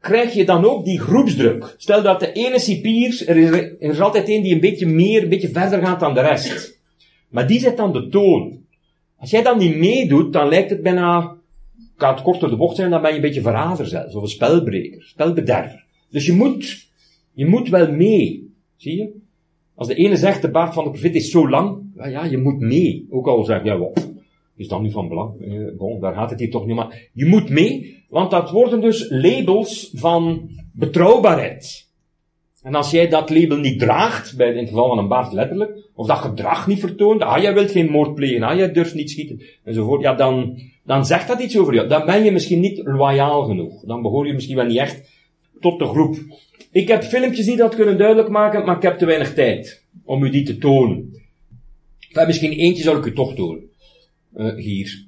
krijg 0.00 0.32
je 0.32 0.44
dan 0.44 0.64
ook 0.64 0.84
die 0.84 1.00
groepsdruk. 1.00 1.74
Stel 1.76 2.02
dat 2.02 2.20
de 2.20 2.32
ene 2.32 2.58
cipier, 2.58 3.22
er 3.26 3.36
is, 3.36 3.50
er 3.50 3.90
is 3.90 4.00
altijd 4.00 4.28
één 4.28 4.42
die 4.42 4.54
een 4.54 4.60
beetje 4.60 4.86
meer, 4.86 5.22
een 5.22 5.28
beetje 5.28 5.48
verder 5.48 5.86
gaat 5.86 6.00
dan 6.00 6.14
de 6.14 6.20
rest. 6.20 6.78
Maar 7.28 7.46
die 7.46 7.60
zet 7.60 7.76
dan 7.76 7.92
de 7.92 8.08
toon. 8.08 8.58
Als 9.18 9.30
jij 9.30 9.42
dan 9.42 9.58
niet 9.58 9.76
meedoet, 9.76 10.32
dan 10.32 10.48
lijkt 10.48 10.70
het 10.70 10.82
bijna, 10.82 11.36
gaat 12.00 12.22
kort 12.22 12.40
de 12.40 12.56
bocht 12.56 12.76
zijn, 12.76 12.90
dan 12.90 13.00
ben 13.00 13.10
je 13.10 13.16
een 13.16 13.22
beetje 13.22 13.40
verrader 13.40 13.86
zelfs, 13.86 14.14
of 14.14 14.22
een 14.22 14.28
spelbreker, 14.28 15.02
spelbederver. 15.02 15.84
Dus 16.10 16.26
je 16.26 16.32
moet 16.32 16.88
Je 17.34 17.46
moet 17.46 17.68
wel 17.68 17.92
mee. 17.92 18.52
Zie 18.76 18.96
je? 18.96 19.10
Als 19.74 19.88
de 19.88 19.94
ene 19.94 20.16
zegt, 20.16 20.42
de 20.42 20.50
baard 20.50 20.74
van 20.74 20.84
de 20.84 20.90
profeet 20.90 21.14
is 21.14 21.30
zo 21.30 21.48
lang, 21.48 21.82
ja, 21.96 22.06
ja 22.06 22.24
je 22.24 22.38
moet 22.38 22.60
mee. 22.60 23.06
Ook 23.10 23.26
al 23.26 23.44
zeg 23.44 23.62
je, 23.62 23.68
ja, 23.68 23.78
wat, 23.78 24.10
is 24.56 24.68
dat 24.68 24.80
nu 24.80 24.90
van 24.90 25.08
belang? 25.08 25.40
Eh, 25.40 25.76
bon, 25.76 26.00
daar 26.00 26.14
gaat 26.14 26.30
het 26.30 26.38
hier 26.38 26.50
toch 26.50 26.66
niet 26.66 26.78
om. 26.78 26.92
Je 27.12 27.26
moet 27.26 27.48
mee, 27.48 28.04
want 28.08 28.30
dat 28.30 28.50
worden 28.50 28.80
dus 28.80 29.10
labels 29.10 29.90
van 29.94 30.50
betrouwbaarheid. 30.72 31.88
En 32.62 32.74
als 32.74 32.90
jij 32.90 33.08
dat 33.08 33.30
label 33.30 33.56
niet 33.56 33.78
draagt, 33.78 34.36
bij 34.36 34.50
in 34.50 34.56
het 34.56 34.68
geval 34.68 34.88
van 34.88 34.98
een 34.98 35.08
baard 35.08 35.32
letterlijk, 35.32 35.90
of 35.94 36.06
dat 36.06 36.18
gedrag 36.18 36.66
niet 36.66 36.80
vertoont, 36.80 37.22
ah, 37.22 37.42
jij 37.42 37.54
wilt 37.54 37.70
geen 37.70 37.90
moord 37.90 38.14
plegen, 38.14 38.42
ah, 38.42 38.56
jij 38.56 38.72
durft 38.72 38.94
niet 38.94 39.10
schieten, 39.10 39.42
enzovoort, 39.64 40.02
ja, 40.02 40.14
dan, 40.14 40.58
dan 40.90 41.06
zegt 41.06 41.28
dat 41.28 41.40
iets 41.40 41.58
over 41.58 41.74
jou. 41.74 41.88
Dan 41.88 42.06
ben 42.06 42.24
je 42.24 42.32
misschien 42.32 42.60
niet 42.60 42.80
loyaal 42.84 43.42
genoeg. 43.42 43.84
Dan 43.84 44.02
behoor 44.02 44.26
je 44.26 44.32
misschien 44.32 44.56
wel 44.56 44.64
niet 44.64 44.78
echt 44.78 45.10
tot 45.60 45.78
de 45.78 45.84
groep. 45.84 46.16
Ik 46.72 46.88
heb 46.88 47.02
filmpjes 47.02 47.46
die 47.46 47.56
dat 47.56 47.74
kunnen 47.74 47.98
duidelijk 47.98 48.28
maken, 48.28 48.64
maar 48.64 48.76
ik 48.76 48.82
heb 48.82 48.98
te 48.98 49.06
weinig 49.06 49.34
tijd 49.34 49.84
om 50.04 50.24
u 50.24 50.30
die 50.30 50.42
te 50.42 50.58
tonen. 50.58 51.14
Enfin, 52.08 52.26
misschien 52.26 52.52
eentje 52.52 52.82
zal 52.82 52.96
ik 52.96 53.04
u 53.04 53.12
toch 53.12 53.34
tonen. 53.34 53.62
Uh, 54.36 54.54
hier. 54.54 55.06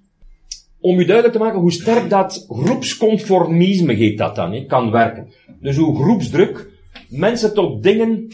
Om 0.81 0.99
u 0.99 1.05
duidelijk 1.05 1.37
te 1.37 1.43
maken 1.43 1.61
hoe 1.61 1.73
sterk 1.73 2.11
dat 2.11 2.45
groepsconformisme, 2.49 3.93
heet 3.93 4.19
dat 4.19 4.37
dan, 4.37 4.67
kan 4.67 4.91
werken. 4.91 5.33
Dus 5.61 5.77
hoe 5.77 6.03
groepsdruk 6.03 6.71
mensen 7.09 7.55
tot 7.55 7.83
dingen, 7.83 8.29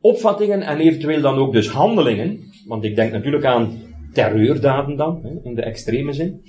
opvattingen 0.00 0.62
en 0.62 0.78
eventueel 0.78 1.20
dan 1.20 1.38
ook 1.38 1.52
dus 1.52 1.68
handelingen, 1.68 2.40
want 2.66 2.84
ik 2.84 2.96
denk 2.96 3.12
natuurlijk 3.12 3.44
aan 3.44 3.78
terreurdaden 4.12 4.96
dan, 4.96 5.40
in 5.44 5.54
de 5.54 5.62
extreme 5.62 6.12
zin. 6.12 6.42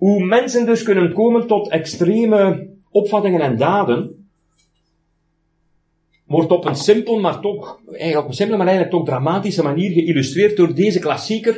Hoe 0.00 0.24
mensen 0.24 0.66
dus 0.66 0.82
kunnen 0.82 1.12
komen 1.12 1.46
tot 1.46 1.68
extreme 1.68 2.68
opvattingen 2.90 3.40
en 3.40 3.56
daden, 3.56 4.28
wordt 6.26 6.50
op 6.50 6.64
een 6.64 6.76
simpel, 6.76 7.20
maar 7.20 7.40
toch, 7.40 7.80
eigenlijk 7.90 8.22
op 8.22 8.28
een 8.28 8.34
simpele, 8.34 8.56
maar 8.58 8.66
eigenlijk 8.66 8.96
toch 8.96 9.06
dramatische 9.06 9.62
manier 9.62 9.90
geïllustreerd 9.90 10.56
door 10.56 10.74
deze 10.74 10.98
klassieker. 10.98 11.54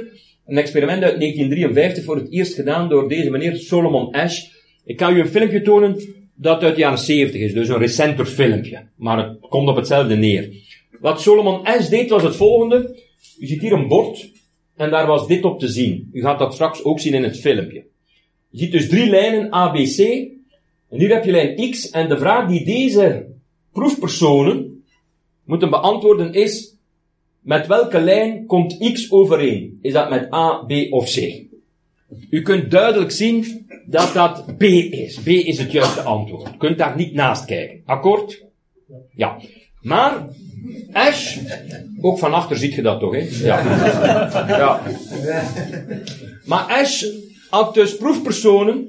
Een 0.46 0.58
experiment 0.58 1.02
uit 1.02 1.20
1953 1.20 2.04
voor 2.04 2.16
het 2.16 2.32
eerst 2.32 2.54
gedaan 2.54 2.88
door 2.88 3.08
deze 3.08 3.30
meneer 3.30 3.56
Solomon 3.56 4.12
Ash. 4.12 4.44
Ik 4.84 4.96
kan 4.96 5.16
u 5.16 5.20
een 5.20 5.28
filmpje 5.28 5.62
tonen 5.62 6.02
dat 6.34 6.62
uit 6.62 6.74
de 6.74 6.80
jaren 6.80 6.98
70 6.98 7.40
is, 7.40 7.52
dus 7.52 7.68
een 7.68 7.78
recenter 7.78 8.26
filmpje. 8.26 8.88
Maar 8.96 9.28
het 9.28 9.40
komt 9.40 9.68
op 9.68 9.76
hetzelfde 9.76 10.16
neer. 10.16 10.52
Wat 11.00 11.20
Solomon 11.20 11.64
Ash 11.64 11.88
deed 11.88 12.10
was 12.10 12.22
het 12.22 12.36
volgende. 12.36 13.00
U 13.38 13.46
ziet 13.46 13.60
hier 13.60 13.72
een 13.72 13.88
bord 13.88 14.30
en 14.76 14.90
daar 14.90 15.06
was 15.06 15.26
dit 15.26 15.44
op 15.44 15.58
te 15.58 15.68
zien. 15.68 16.08
U 16.12 16.20
gaat 16.20 16.38
dat 16.38 16.54
straks 16.54 16.84
ook 16.84 17.00
zien 17.00 17.14
in 17.14 17.22
het 17.22 17.40
filmpje. 17.40 17.90
Je 18.52 18.58
ziet 18.58 18.72
dus 18.72 18.88
drie 18.88 19.10
lijnen 19.10 19.52
ABC. 19.52 19.98
En 20.88 20.98
hier 20.98 21.08
heb 21.08 21.24
je 21.24 21.30
lijn 21.30 21.70
X 21.70 21.90
en 21.90 22.08
de 22.08 22.18
vraag 22.18 22.48
die 22.48 22.64
deze 22.64 23.26
proefpersonen 23.72 24.84
moeten 25.44 25.70
beantwoorden 25.70 26.32
is, 26.32 26.76
met 27.40 27.66
welke 27.66 28.00
lijn 28.00 28.46
komt 28.46 28.92
X 28.92 29.10
overeen? 29.10 29.78
Is 29.82 29.92
dat 29.92 30.10
met 30.10 30.32
A, 30.34 30.64
B 30.66 30.72
of 30.90 31.10
C? 31.10 31.42
U 32.30 32.42
kunt 32.42 32.70
duidelijk 32.70 33.10
zien 33.10 33.66
dat 33.86 34.12
dat 34.12 34.56
B 34.58 34.62
is. 34.62 35.18
B 35.18 35.26
is 35.26 35.58
het 35.58 35.72
juiste 35.72 36.00
antwoord. 36.00 36.54
U 36.54 36.56
kunt 36.56 36.78
daar 36.78 36.96
niet 36.96 37.14
naast 37.14 37.44
kijken. 37.44 37.82
Akkoord? 37.84 38.44
Ja. 39.14 39.40
Maar, 39.80 40.28
Ash, 40.92 41.38
ook 42.00 42.18
van 42.18 42.34
achter 42.34 42.56
ziet 42.56 42.74
je 42.74 42.82
dat 42.82 43.00
toch, 43.00 43.12
hè? 43.12 43.46
Ja. 43.46 43.62
ja. 44.48 44.82
Maar 46.44 46.64
Ash 46.64 47.04
had 47.52 47.74
dus 47.74 47.96
proefpersonen 47.96 48.88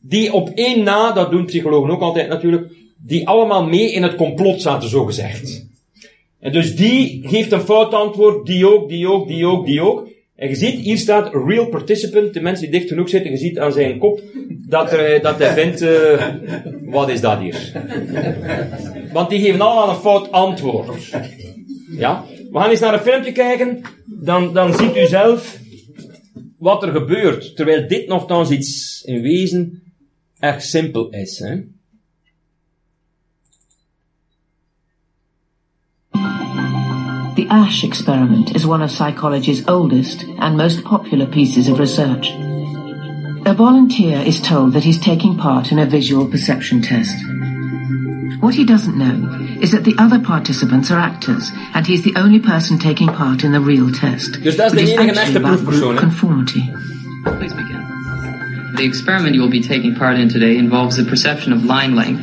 die 0.00 0.32
op 0.32 0.50
één 0.54 0.82
na, 0.82 1.12
dat 1.12 1.30
doen 1.30 1.44
psychologen 1.44 1.90
ook 1.90 2.00
altijd 2.00 2.28
natuurlijk, 2.28 2.72
die 2.96 3.28
allemaal 3.28 3.66
mee 3.66 3.92
in 3.92 4.02
het 4.02 4.14
complot 4.14 4.62
zaten, 4.62 4.88
zo 4.88 5.04
gezegd. 5.04 5.66
En 6.40 6.52
dus 6.52 6.76
die 6.76 7.28
geeft 7.28 7.52
een 7.52 7.60
fout 7.60 7.94
antwoord, 7.94 8.46
die 8.46 8.68
ook, 8.68 8.88
die 8.88 9.08
ook, 9.08 9.28
die 9.28 9.46
ook, 9.46 9.66
die 9.66 9.80
ook. 9.80 10.08
En 10.36 10.48
je 10.48 10.54
ziet, 10.54 10.78
hier 10.78 10.98
staat 10.98 11.34
real 11.46 11.66
participant, 11.66 12.34
de 12.34 12.40
mensen 12.40 12.70
die 12.70 12.78
dicht 12.78 12.88
genoeg 12.88 13.08
zitten, 13.08 13.30
je 13.30 13.36
ziet 13.36 13.58
aan 13.58 13.72
zijn 13.72 13.98
kop 13.98 14.20
dat, 14.48 14.92
er, 14.92 15.22
dat 15.22 15.38
hij 15.38 15.52
vindt, 15.52 15.82
uh, 15.82 16.26
wat 16.84 17.08
is 17.08 17.20
dat 17.20 17.38
hier? 17.38 17.72
Want 19.12 19.30
die 19.30 19.40
geven 19.40 19.60
allemaal 19.60 19.88
een 19.88 20.00
fout 20.00 20.32
antwoord. 20.32 21.10
Ja? 21.90 22.24
We 22.50 22.58
gaan 22.58 22.70
eens 22.70 22.80
naar 22.80 22.94
een 22.94 23.00
filmpje 23.00 23.32
kijken, 23.32 23.80
dan, 24.04 24.52
dan 24.52 24.74
ziet 24.74 24.96
u 24.96 25.06
zelf 25.06 25.62
wat 26.64 26.82
er 26.82 26.92
gebeurt. 26.92 27.56
Terwijl 27.56 27.88
dit 27.88 28.08
nogthans 28.08 28.50
iets 28.50 29.02
in 29.04 29.22
wezen 29.22 29.82
erg 30.38 30.62
simpel 30.62 31.08
is. 31.08 31.38
Hè? 31.38 31.60
The 37.34 37.44
Ash 37.48 37.82
experiment 37.82 38.54
is 38.54 38.64
one 38.64 38.84
of 38.84 38.90
psychology's 38.90 39.66
oldest 39.66 40.24
and 40.38 40.56
most 40.56 40.82
popular 40.82 41.26
pieces 41.26 41.68
of 41.68 41.78
research. 41.78 42.32
A 43.46 43.54
volunteer 43.54 44.26
is 44.26 44.40
told 44.40 44.72
that 44.72 44.84
he's 44.84 44.98
taking 44.98 45.36
part 45.36 45.70
in 45.70 45.78
a 45.78 45.86
visual 45.86 46.28
perception 46.28 46.80
test. 46.80 47.33
What 48.44 48.54
he 48.54 48.64
doesn't 48.64 48.98
know 48.98 49.18
is 49.64 49.70
that 49.70 49.84
the 49.84 49.94
other 49.96 50.20
participants 50.20 50.90
are 50.90 50.98
actors, 50.98 51.50
and 51.74 51.86
he's 51.86 52.02
the 52.02 52.14
only 52.16 52.40
person 52.40 52.78
taking 52.78 53.08
part 53.08 53.42
in 53.42 53.52
the 53.52 53.60
real 53.60 53.90
test. 53.90 54.42
Dus 54.42 54.56
dat 54.56 54.72
is 54.72 54.88
de 54.88 55.00
enige 55.00 55.20
echte 55.20 55.40
proefpersoon. 55.40 55.96
Conformity. 55.96 56.62
Please 57.22 57.54
begin. 57.54 57.82
The 58.76 58.84
experiment 58.84 59.34
you 59.34 59.40
will 59.40 59.60
be 59.60 59.66
taking 59.68 59.94
part 59.94 60.18
in 60.18 60.28
today 60.28 60.56
involves 60.56 60.96
the 60.96 61.04
perception 61.04 61.52
of 61.52 61.64
line 61.64 61.94
length 61.94 62.22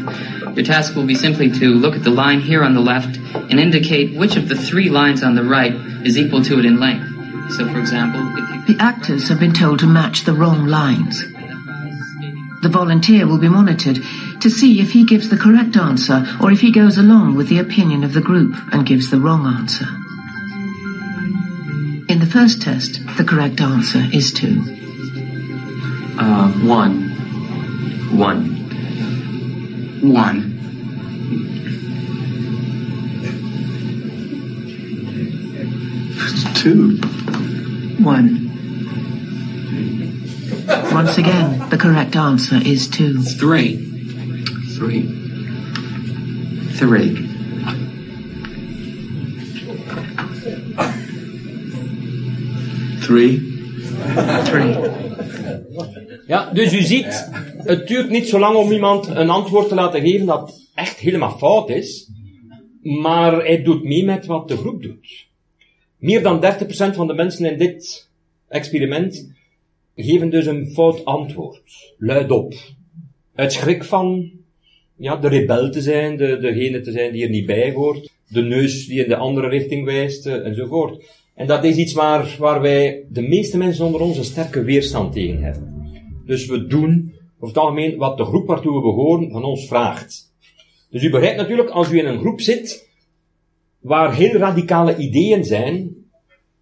Your 0.55 0.65
task 0.65 0.95
will 0.95 1.05
be 1.05 1.15
simply 1.15 1.49
to 1.49 1.69
look 1.69 1.95
at 1.95 2.03
the 2.03 2.09
line 2.09 2.41
here 2.41 2.61
on 2.61 2.73
the 2.73 2.81
left 2.81 3.17
and 3.49 3.57
indicate 3.59 4.13
which 4.17 4.35
of 4.35 4.49
the 4.49 4.55
three 4.55 4.89
lines 4.89 5.23
on 5.23 5.35
the 5.35 5.43
right 5.43 5.73
is 6.05 6.17
equal 6.17 6.43
to 6.43 6.59
it 6.59 6.65
in 6.65 6.77
length. 6.77 7.07
So, 7.55 7.67
for 7.71 7.79
example, 7.79 8.21
if 8.37 8.67
you... 8.67 8.75
The 8.75 8.83
actors 8.83 9.29
have 9.29 9.39
been 9.39 9.53
told 9.53 9.79
to 9.79 9.87
match 9.87 10.25
the 10.25 10.33
wrong 10.33 10.67
lines. 10.67 11.23
The 12.61 12.69
volunteer 12.69 13.25
will 13.25 13.39
be 13.39 13.49
monitored 13.49 13.99
to 14.41 14.49
see 14.49 14.81
if 14.81 14.91
he 14.91 15.03
gives 15.03 15.29
the 15.29 15.37
correct 15.37 15.75
answer 15.75 16.25
or 16.39 16.51
if 16.51 16.61
he 16.61 16.71
goes 16.71 16.97
along 16.97 17.35
with 17.35 17.49
the 17.49 17.57
opinion 17.57 18.03
of 18.03 18.13
the 18.13 18.21
group 18.21 18.55
and 18.71 18.85
gives 18.85 19.09
the 19.09 19.19
wrong 19.19 19.47
answer. 19.47 19.87
In 22.07 22.19
the 22.19 22.25
first 22.25 22.61
test, 22.61 22.99
the 23.17 23.23
correct 23.23 23.61
answer 23.61 24.03
is 24.13 24.31
two. 24.31 24.61
Uh, 26.19 26.51
one. 26.67 27.09
One. 28.15 28.45
One. 30.01 30.51
Two. 36.53 36.97
One. 38.03 38.50
Once 40.93 41.17
again, 41.17 41.69
the 41.69 41.77
correct 41.77 42.15
answer 42.15 42.57
is 42.65 42.87
two. 42.89 43.21
Three. 43.21 43.77
Three. 44.75 45.07
Three. 46.75 47.15
Three. 52.99 53.39
Three. 54.43 54.75
Ja, 56.27 56.51
dus 56.53 56.73
u 56.73 56.81
ziet, 56.81 57.29
het 57.57 57.87
duurt 57.87 58.09
niet 58.09 58.27
zo 58.27 58.39
lang 58.39 58.55
om 58.55 58.71
iemand 58.71 59.07
een 59.07 59.29
antwoord 59.29 59.67
te 59.67 59.75
laten 59.75 60.01
geven 60.01 60.25
dat 60.25 60.69
echt 60.75 60.97
helemaal 60.97 61.37
fout 61.37 61.69
is, 61.69 62.09
maar 62.81 63.33
hij 63.33 63.63
doet 63.63 63.83
mee 63.83 64.05
met 64.05 64.25
wat 64.25 64.47
de 64.47 64.57
groep 64.57 64.81
doet. 64.81 65.27
Meer 65.97 66.23
dan 66.23 66.45
30% 66.91 66.95
van 66.95 67.07
de 67.07 67.13
mensen 67.13 67.51
in 67.51 67.57
dit 67.57 68.09
experiment 68.47 69.29
geven 69.95 70.29
dus 70.29 70.45
een 70.45 70.71
fout 70.71 71.05
antwoord. 71.05 71.93
Luid 71.97 72.31
op. 72.31 72.53
Uit 73.35 73.53
schrik 73.53 73.83
van 73.83 74.31
ja, 74.95 75.15
de 75.15 75.27
rebel 75.27 75.69
te 75.69 75.81
zijn, 75.81 76.17
de, 76.17 76.37
degene 76.37 76.81
te 76.81 76.91
zijn 76.91 77.13
die 77.13 77.23
er 77.23 77.29
niet 77.29 77.45
bij 77.45 77.73
hoort, 77.73 78.11
de 78.27 78.41
neus 78.41 78.87
die 78.87 79.03
in 79.03 79.09
de 79.09 79.15
andere 79.15 79.47
richting 79.47 79.85
wijst, 79.85 80.25
eh, 80.25 80.45
enzovoort. 80.45 81.03
En 81.35 81.47
dat 81.47 81.63
is 81.63 81.75
iets 81.75 81.93
waar, 81.93 82.35
waar 82.39 82.61
wij 82.61 83.05
de 83.09 83.21
meeste 83.21 83.57
mensen 83.57 83.85
onder 83.85 84.01
ons 84.01 84.17
een 84.17 84.23
sterke 84.23 84.63
weerstand 84.63 85.13
tegen 85.13 85.43
hebben. 85.43 85.71
Dus 86.25 86.45
we 86.45 86.67
doen 86.67 87.13
over 87.35 87.47
het 87.47 87.57
algemeen 87.57 87.97
wat 87.97 88.17
de 88.17 88.25
groep 88.25 88.47
waartoe 88.47 88.75
we 88.75 88.81
behoren 88.81 89.31
van 89.31 89.43
ons 89.43 89.67
vraagt. 89.67 90.33
Dus 90.89 91.03
u 91.03 91.09
begrijpt 91.09 91.37
natuurlijk, 91.37 91.69
als 91.69 91.91
u 91.91 91.97
in 91.97 92.05
een 92.05 92.19
groep 92.19 92.41
zit, 92.41 92.89
waar 93.79 94.15
heel 94.15 94.33
radicale 94.33 94.97
ideeën 94.97 95.43
zijn, 95.43 95.95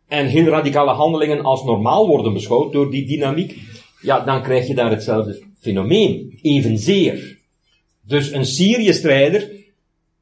en 0.10 0.26
heel 0.26 0.46
radicale 0.46 0.92
handelingen 0.92 1.44
als 1.44 1.64
normaal 1.64 2.08
worden 2.08 2.34
beschouwd 2.34 2.74
door 2.74 2.92
die 2.92 3.06
dynamiek, 3.06 3.58
ja, 4.02 4.20
dan 4.20 4.44
krijg 4.44 4.68
je 4.68 4.76
daar 4.76 4.92
hetzelfde 4.92 5.44
fenomeen. 5.60 6.40
Evenzeer. 6.42 7.38
Dus 8.08 8.32
een 8.32 8.46
Syrië-strijder 8.46 9.52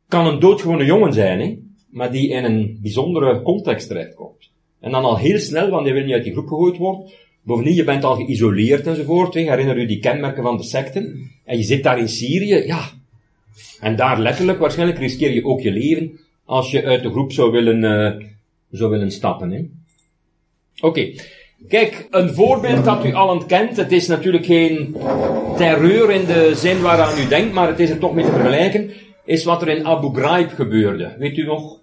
kan 0.07 0.27
een 0.27 0.39
doodgewone 0.39 0.85
jongen 0.85 1.13
zijn, 1.13 1.39
hè, 1.39 1.57
maar 1.89 2.11
die 2.11 2.29
in 2.29 2.43
een 2.43 2.79
bijzondere 2.81 3.41
context 3.41 3.87
terechtkomt. 3.87 4.49
En 4.79 4.91
dan 4.91 5.03
al 5.03 5.17
heel 5.17 5.39
snel, 5.39 5.69
want 5.69 5.85
hij 5.85 5.93
wil 5.93 6.03
niet 6.03 6.13
uit 6.13 6.23
die 6.23 6.33
groep 6.33 6.47
gegooid 6.47 6.77
worden, 6.77 7.11
Bovendien, 7.47 7.75
je 7.75 7.83
bent 7.83 8.03
al 8.03 8.15
geïsoleerd 8.15 8.87
enzovoort. 8.87 9.33
Herinner 9.33 9.77
u 9.77 9.85
die 9.85 9.99
kenmerken 9.99 10.43
van 10.43 10.57
de 10.57 10.63
secten? 10.63 11.31
En 11.45 11.57
je 11.57 11.63
zit 11.63 11.83
daar 11.83 11.99
in 11.99 12.09
Syrië, 12.09 12.55
ja. 12.65 12.89
En 13.79 13.95
daar 13.95 14.19
letterlijk, 14.19 14.59
waarschijnlijk 14.59 14.99
riskeer 14.99 15.33
je 15.33 15.45
ook 15.45 15.61
je 15.61 15.71
leven 15.71 16.19
als 16.45 16.71
je 16.71 16.83
uit 16.83 17.03
de 17.03 17.09
groep 17.09 17.31
zou 17.31 17.51
willen, 17.51 17.83
uh, 17.83 18.27
zou 18.71 18.91
willen 18.91 19.11
stappen. 19.11 19.83
Oké. 20.79 21.11
Kijk, 21.67 22.07
een 22.11 22.33
voorbeeld 22.33 22.85
dat 22.85 23.05
u 23.05 23.13
allen 23.13 23.45
kent, 23.45 23.77
het 23.77 23.91
is 23.91 24.07
natuurlijk 24.07 24.45
geen 24.45 24.95
terreur 25.57 26.11
in 26.11 26.25
de 26.25 26.51
zin 26.55 26.81
waaraan 26.81 27.17
u 27.17 27.27
denkt, 27.27 27.53
maar 27.53 27.67
het 27.67 27.79
is 27.79 27.89
er 27.89 27.97
toch 27.97 28.13
mee 28.13 28.25
te 28.25 28.31
vergelijken, 28.31 28.91
is 29.25 29.43
wat 29.43 29.61
er 29.61 29.67
in 29.67 29.85
Abu 29.85 30.19
Ghraib 30.19 30.49
gebeurde. 30.49 31.15
Weet 31.17 31.37
u 31.37 31.43
nog? 31.43 31.79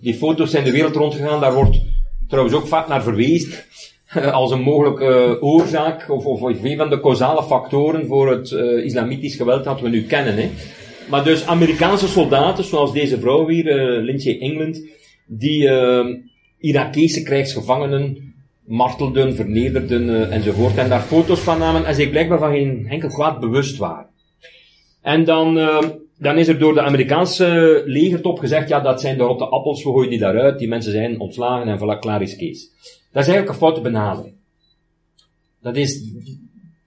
Die 0.00 0.14
foto's 0.14 0.50
zijn 0.50 0.64
de 0.64 0.70
wereld 0.70 0.94
rondgegaan, 0.94 1.40
daar 1.40 1.54
wordt 1.54 1.80
trouwens 2.28 2.56
ook 2.56 2.66
vaak 2.66 2.88
naar 2.88 3.02
verwezen, 3.02 3.52
als 4.32 4.50
een 4.50 4.60
mogelijke 4.60 5.36
oorzaak, 5.40 6.10
of, 6.10 6.24
of, 6.24 6.40
of 6.40 6.64
een 6.64 6.76
van 6.76 6.90
de 6.90 7.00
causale 7.00 7.42
factoren 7.42 8.06
voor 8.06 8.30
het 8.30 8.50
uh, 8.50 8.84
islamitisch 8.84 9.36
geweld 9.36 9.64
dat 9.64 9.80
we 9.80 9.88
nu 9.88 10.02
kennen. 10.02 10.34
Hè. 10.34 10.50
Maar 11.08 11.24
dus 11.24 11.46
Amerikaanse 11.46 12.08
soldaten, 12.08 12.64
zoals 12.64 12.92
deze 12.92 13.20
vrouw 13.20 13.48
hier, 13.48 13.66
uh, 13.66 14.04
Lindsay 14.04 14.38
England, 14.38 14.82
die 15.38 15.62
uh, 15.62 16.06
Irakese 16.58 17.22
krijgsgevangenen 17.22 18.34
martelden, 18.64 19.34
vernederden 19.34 20.08
uh, 20.08 20.34
enzovoort. 20.34 20.76
En 20.76 20.88
daar 20.88 21.00
foto's 21.00 21.40
van 21.40 21.58
namen 21.58 21.84
en 21.84 21.94
zich 21.94 22.10
blijkbaar 22.10 22.38
van 22.38 22.50
geen 22.50 22.86
enkel 22.88 23.08
kwaad 23.08 23.40
bewust 23.40 23.76
waren. 23.76 24.06
En 25.00 25.24
dan, 25.24 25.58
uh, 25.58 25.78
dan 26.18 26.38
is 26.38 26.48
er 26.48 26.58
door 26.58 26.74
de 26.74 26.82
Amerikaanse 26.82 27.82
legertop 27.86 28.38
gezegd, 28.38 28.68
ja 28.68 28.80
dat 28.80 29.00
zijn 29.00 29.16
de 29.16 29.22
rotte 29.22 29.44
appels, 29.44 29.84
we 29.84 29.90
gooien 29.90 30.10
die 30.10 30.18
daaruit, 30.18 30.58
die 30.58 30.68
mensen 30.68 30.92
zijn 30.92 31.20
ontslagen 31.20 31.68
en 31.68 31.78
voilà, 31.78 31.98
klaar 32.00 32.22
is 32.22 32.36
Kees. 32.36 32.70
Dat 33.12 33.22
is 33.22 33.28
eigenlijk 33.28 33.48
een 33.48 33.66
foute 33.66 33.80
benadering. 33.80 34.34
Dat 35.62 35.76
is, 35.76 36.12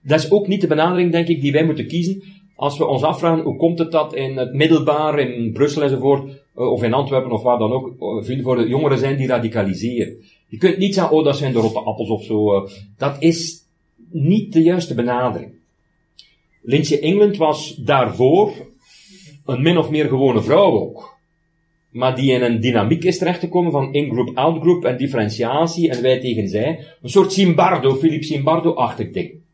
dat 0.02 0.20
is 0.20 0.30
ook 0.30 0.48
niet 0.48 0.60
de 0.60 0.66
benadering, 0.66 1.12
denk 1.12 1.28
ik, 1.28 1.40
die 1.40 1.52
wij 1.52 1.64
moeten 1.64 1.86
kiezen 1.86 2.22
als 2.56 2.78
we 2.78 2.86
ons 2.86 3.02
afvragen 3.02 3.44
hoe 3.44 3.56
komt 3.56 3.78
het 3.78 3.92
dat 3.92 4.14
in 4.14 4.36
het 4.36 4.54
middelbaar, 4.54 5.18
in 5.18 5.52
Brussel 5.52 5.82
enzovoort, 5.82 6.44
of 6.56 6.82
in 6.82 6.92
Antwerpen 6.92 7.30
of 7.30 7.42
waar 7.42 7.58
dan 7.58 7.72
ook, 7.72 7.94
veel 8.24 8.42
voor 8.42 8.56
de 8.56 8.68
jongeren 8.68 8.98
zijn 8.98 9.16
die 9.16 9.26
radicaliseren. 9.26 10.16
Je 10.48 10.56
kunt 10.56 10.78
niet 10.78 10.94
zeggen, 10.94 11.16
oh 11.16 11.24
dat 11.24 11.36
zijn 11.36 11.52
de 11.52 11.58
rotte 11.58 11.78
appels 11.78 12.08
of 12.08 12.24
zo. 12.24 12.54
Uh, 12.54 12.70
dat 12.96 13.16
is 13.22 13.64
niet 14.10 14.52
de 14.52 14.62
juiste 14.62 14.94
benadering. 14.94 15.52
Lindsay 16.62 16.98
England 16.98 17.36
was 17.36 17.76
daarvoor 17.76 18.52
een 19.44 19.62
min 19.62 19.78
of 19.78 19.90
meer 19.90 20.08
gewone 20.08 20.42
vrouw 20.42 20.72
ook. 20.72 21.14
Maar 21.90 22.16
die 22.16 22.32
in 22.32 22.42
een 22.42 22.60
dynamiek 22.60 23.04
is 23.04 23.18
terechtgekomen 23.18 23.72
van 23.72 23.92
in-group, 23.92 24.36
out-group 24.36 24.84
en 24.84 24.98
differentiatie 24.98 25.90
en 25.90 26.02
wij 26.02 26.20
tegen 26.20 26.48
zij. 26.48 26.84
Een 27.02 27.08
soort 27.08 27.32
Simbardo, 27.32 27.94
Philip 27.94 28.22
Simbardo-achtig 28.22 29.10
ding. 29.10 29.44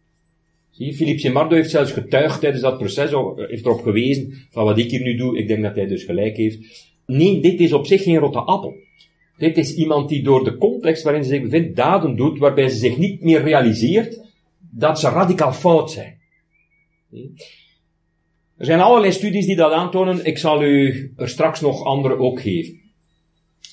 Zie 0.71 1.19
Simbardo 1.19 1.55
heeft 1.55 1.71
zelfs 1.71 1.93
getuigd 1.93 2.41
tijdens 2.41 2.63
dat 2.63 2.79
proces, 2.79 3.11
heeft 3.37 3.65
erop 3.65 3.81
gewezen 3.81 4.33
van 4.51 4.65
wat 4.65 4.79
ik 4.79 4.91
hier 4.91 5.03
nu 5.03 5.17
doe, 5.17 5.39
ik 5.39 5.49
denk 5.49 5.63
dat 5.63 5.77
hij 5.77 5.87
dus 5.87 6.05
gelijk 6.05 6.37
heeft. 6.37 6.92
Nee, 7.07 7.41
dit 7.41 7.61
is 7.61 7.73
op 7.73 7.87
zich 7.87 8.03
geen 8.03 8.19
rotte 8.19 8.39
appel. 8.39 8.75
Dit 9.37 9.59
is 9.59 9.75
iemand 9.75 10.09
die 10.09 10.23
door 10.23 10.45
de 10.45 10.57
context 10.57 11.03
waarin 11.03 11.25
ze 11.25 11.29
zich 11.29 11.43
bevindt 11.43 11.77
daden 11.77 12.17
doet, 12.17 12.39
waarbij 12.39 12.69
ze 12.69 12.77
zich 12.77 12.97
niet 12.97 13.23
meer 13.23 13.43
realiseert 13.43 14.21
dat 14.71 15.01
ze 15.01 15.09
radicaal 15.09 15.53
fout 15.53 15.91
zijn. 15.91 16.21
Er 18.57 18.65
zijn 18.65 18.81
allerlei 18.81 19.13
studies 19.13 19.47
die 19.47 19.57
dat 19.57 19.73
aantonen. 19.73 20.25
Ik 20.25 20.39
zal 20.39 20.63
u 20.63 21.13
er 21.17 21.29
straks 21.29 21.61
nog 21.61 21.85
andere 21.85 22.17
ook 22.17 22.41
geven. 22.41 22.81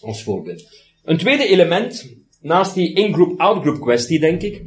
Als 0.02 0.24
voorbeeld. 0.24 0.88
Een 1.04 1.18
tweede 1.18 1.48
element, 1.48 2.16
naast 2.42 2.74
die 2.74 2.94
in-group, 2.94 3.40
out-group 3.40 3.82
kwestie, 3.82 4.20
denk 4.20 4.42
ik, 4.42 4.62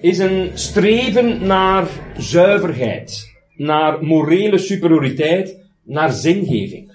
is 0.00 0.18
een 0.18 0.50
streven 0.54 1.46
naar 1.46 1.88
zuiverheid, 2.18 3.34
naar 3.56 4.04
morele 4.04 4.58
superioriteit, 4.58 5.58
naar 5.82 6.12
zingeving. 6.12 6.87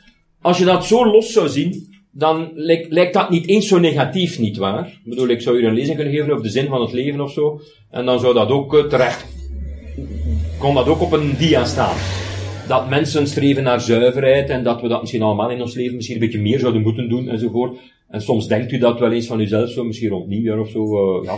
Als 0.43 0.57
je 0.57 0.65
dat 0.65 0.85
zo 0.85 1.05
los 1.05 1.33
zou 1.33 1.49
zien, 1.49 1.87
dan 2.11 2.51
lijkt, 2.53 2.91
lijkt 2.91 3.13
dat 3.13 3.29
niet 3.29 3.47
eens 3.47 3.67
zo 3.67 3.79
negatief, 3.79 4.39
niet 4.39 4.57
waar? 4.57 4.87
Ik 4.87 5.09
bedoel, 5.09 5.27
ik 5.27 5.41
zou 5.41 5.61
je 5.61 5.67
een 5.67 5.73
lezing 5.73 5.95
kunnen 5.95 6.13
geven 6.13 6.31
over 6.31 6.43
de 6.43 6.49
zin 6.49 6.67
van 6.67 6.81
het 6.81 6.91
leven 6.91 7.21
of 7.21 7.31
zo, 7.31 7.61
en 7.91 8.05
dan 8.05 8.19
zou 8.19 8.33
dat 8.33 8.49
ook 8.49 8.73
uh, 8.73 8.83
terecht, 8.83 9.25
kon 10.57 10.75
dat 10.75 10.87
ook 10.87 11.01
op 11.01 11.11
een 11.11 11.37
dia 11.37 11.65
staan. 11.65 11.95
Dat 12.67 12.89
mensen 12.89 13.27
streven 13.27 13.63
naar 13.63 13.81
zuiverheid 13.81 14.49
en 14.49 14.63
dat 14.63 14.81
we 14.81 14.87
dat 14.87 15.01
misschien 15.01 15.21
allemaal 15.21 15.51
in 15.51 15.61
ons 15.61 15.75
leven 15.75 15.95
misschien 15.95 16.15
een 16.15 16.21
beetje 16.21 16.41
meer 16.41 16.59
zouden 16.59 16.81
moeten 16.81 17.09
doen 17.09 17.29
enzovoort. 17.29 17.77
En 18.13 18.21
soms 18.21 18.47
denkt 18.47 18.71
u 18.71 18.77
dat 18.77 18.99
wel 18.99 19.11
eens 19.11 19.27
van 19.27 19.39
uzelf 19.39 19.69
zo, 19.69 19.83
misschien 19.83 20.09
rond 20.09 20.27
nieuwjaar 20.27 20.59
of 20.59 20.69
zo, 20.69 20.83
uh, 21.19 21.25
ja, 21.25 21.33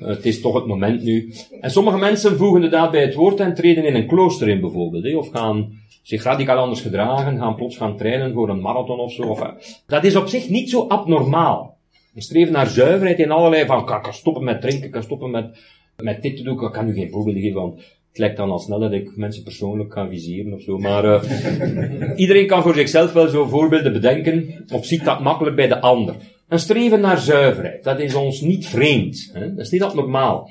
uh, 0.00 0.06
het 0.06 0.26
is 0.26 0.40
toch 0.40 0.54
het 0.54 0.66
moment 0.66 1.02
nu. 1.02 1.34
En 1.60 1.70
sommige 1.70 1.98
mensen 1.98 2.36
voegen 2.36 2.60
de 2.60 2.68
daad 2.68 2.90
bij 2.90 3.00
het 3.00 3.14
woord 3.14 3.40
en 3.40 3.54
treden 3.54 3.84
in 3.84 3.94
een 3.94 4.06
klooster 4.06 4.48
in 4.48 4.60
bijvoorbeeld, 4.60 5.04
hè, 5.04 5.16
of 5.16 5.28
gaan 5.28 5.72
zich 6.02 6.22
radicaal 6.22 6.58
anders 6.58 6.80
gedragen, 6.80 7.38
gaan 7.38 7.54
plots 7.54 7.76
gaan 7.76 7.96
trainen 7.96 8.32
voor 8.32 8.48
een 8.48 8.60
marathon 8.60 8.98
of 8.98 9.12
zo. 9.12 9.22
Of, 9.22 9.40
uh, 9.40 9.48
dat 9.86 10.04
is 10.04 10.16
op 10.16 10.26
zich 10.26 10.48
niet 10.48 10.70
zo 10.70 10.86
abnormaal. 10.88 11.76
We 12.12 12.20
streven 12.20 12.52
naar 12.52 12.66
zuiverheid 12.66 13.18
in 13.18 13.30
allerlei 13.30 13.66
van, 13.66 13.86
kan, 13.86 14.02
kan 14.02 14.14
stoppen 14.14 14.44
met 14.44 14.60
drinken, 14.60 14.90
kan 14.90 15.02
stoppen 15.02 15.30
met, 15.30 15.58
met 15.96 16.22
dit 16.22 16.36
te 16.36 16.42
doen, 16.42 16.62
ik 16.62 16.72
kan 16.72 16.88
u 16.88 16.94
geen 16.94 17.10
voorbeelden 17.10 17.42
geven, 17.42 17.60
want 17.60 17.80
het 18.14 18.22
lijkt 18.22 18.38
dan 18.38 18.50
al 18.50 18.58
snel 18.58 18.78
dat 18.78 18.92
ik 18.92 19.16
mensen 19.16 19.42
persoonlijk 19.42 19.90
kan 19.90 20.08
viseren 20.08 20.52
of 20.52 20.60
zo. 20.60 20.78
Maar 20.78 21.04
uh, 21.04 22.16
iedereen 22.22 22.46
kan 22.46 22.62
voor 22.62 22.74
zichzelf 22.74 23.12
wel 23.12 23.28
zo 23.28 23.46
voorbeelden 23.46 23.92
bedenken, 23.92 24.64
of 24.72 24.86
ziet 24.86 25.04
dat 25.04 25.20
makkelijk 25.20 25.56
bij 25.56 25.68
de 25.68 25.80
ander. 25.80 26.14
Een 26.48 26.58
streven 26.58 27.00
naar 27.00 27.18
zuiverheid, 27.18 27.84
dat 27.84 28.00
is 28.00 28.14
ons 28.14 28.40
niet 28.40 28.66
vreemd. 28.66 29.30
Hè? 29.32 29.54
Dat 29.54 29.64
is 29.64 29.70
niet 29.70 29.82
abnormaal. 29.82 30.50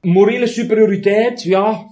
Morele 0.00 0.46
superioriteit, 0.46 1.42
ja, 1.42 1.86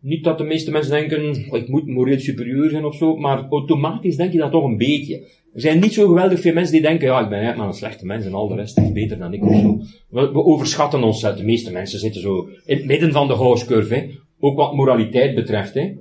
niet 0.00 0.24
dat 0.24 0.38
de 0.38 0.44
meeste 0.44 0.70
mensen 0.70 0.92
denken, 0.92 1.46
oh, 1.50 1.58
ik 1.58 1.68
moet 1.68 1.86
moreel 1.86 2.18
superieur 2.18 2.70
zijn 2.70 2.84
of 2.84 2.96
zo, 2.96 3.16
maar 3.16 3.46
automatisch 3.48 4.16
denk 4.16 4.32
je 4.32 4.38
dat 4.38 4.50
toch 4.50 4.64
een 4.64 4.76
beetje. 4.76 5.22
Er 5.54 5.60
zijn 5.60 5.80
niet 5.80 5.94
zo 5.94 6.06
geweldig 6.06 6.40
veel 6.40 6.52
mensen 6.52 6.72
die 6.72 6.82
denken, 6.82 7.06
ja, 7.06 7.20
ik 7.20 7.28
ben 7.28 7.38
eigenlijk 7.38 7.58
maar 7.58 7.68
een 7.68 7.74
slechte 7.74 8.06
mens 8.06 8.24
en 8.24 8.34
al 8.34 8.48
de 8.48 8.54
rest 8.54 8.78
is 8.78 8.92
beter 8.92 9.18
dan 9.18 9.32
ik 9.32 9.44
of 9.44 9.56
zo. 9.56 9.80
We, 10.08 10.32
we 10.32 10.44
overschatten 10.44 11.02
onszelf. 11.02 11.36
De 11.36 11.44
meeste 11.44 11.72
mensen 11.72 11.98
zitten 11.98 12.20
zo 12.20 12.48
in 12.64 12.76
het 12.76 12.86
midden 12.86 13.12
van 13.12 13.26
de 13.26 13.32
hooscurve, 13.32 13.94
hè. 13.94 14.10
Ook 14.40 14.56
wat 14.56 14.74
moraliteit 14.74 15.34
betreft, 15.34 15.74
hè. 15.74 15.92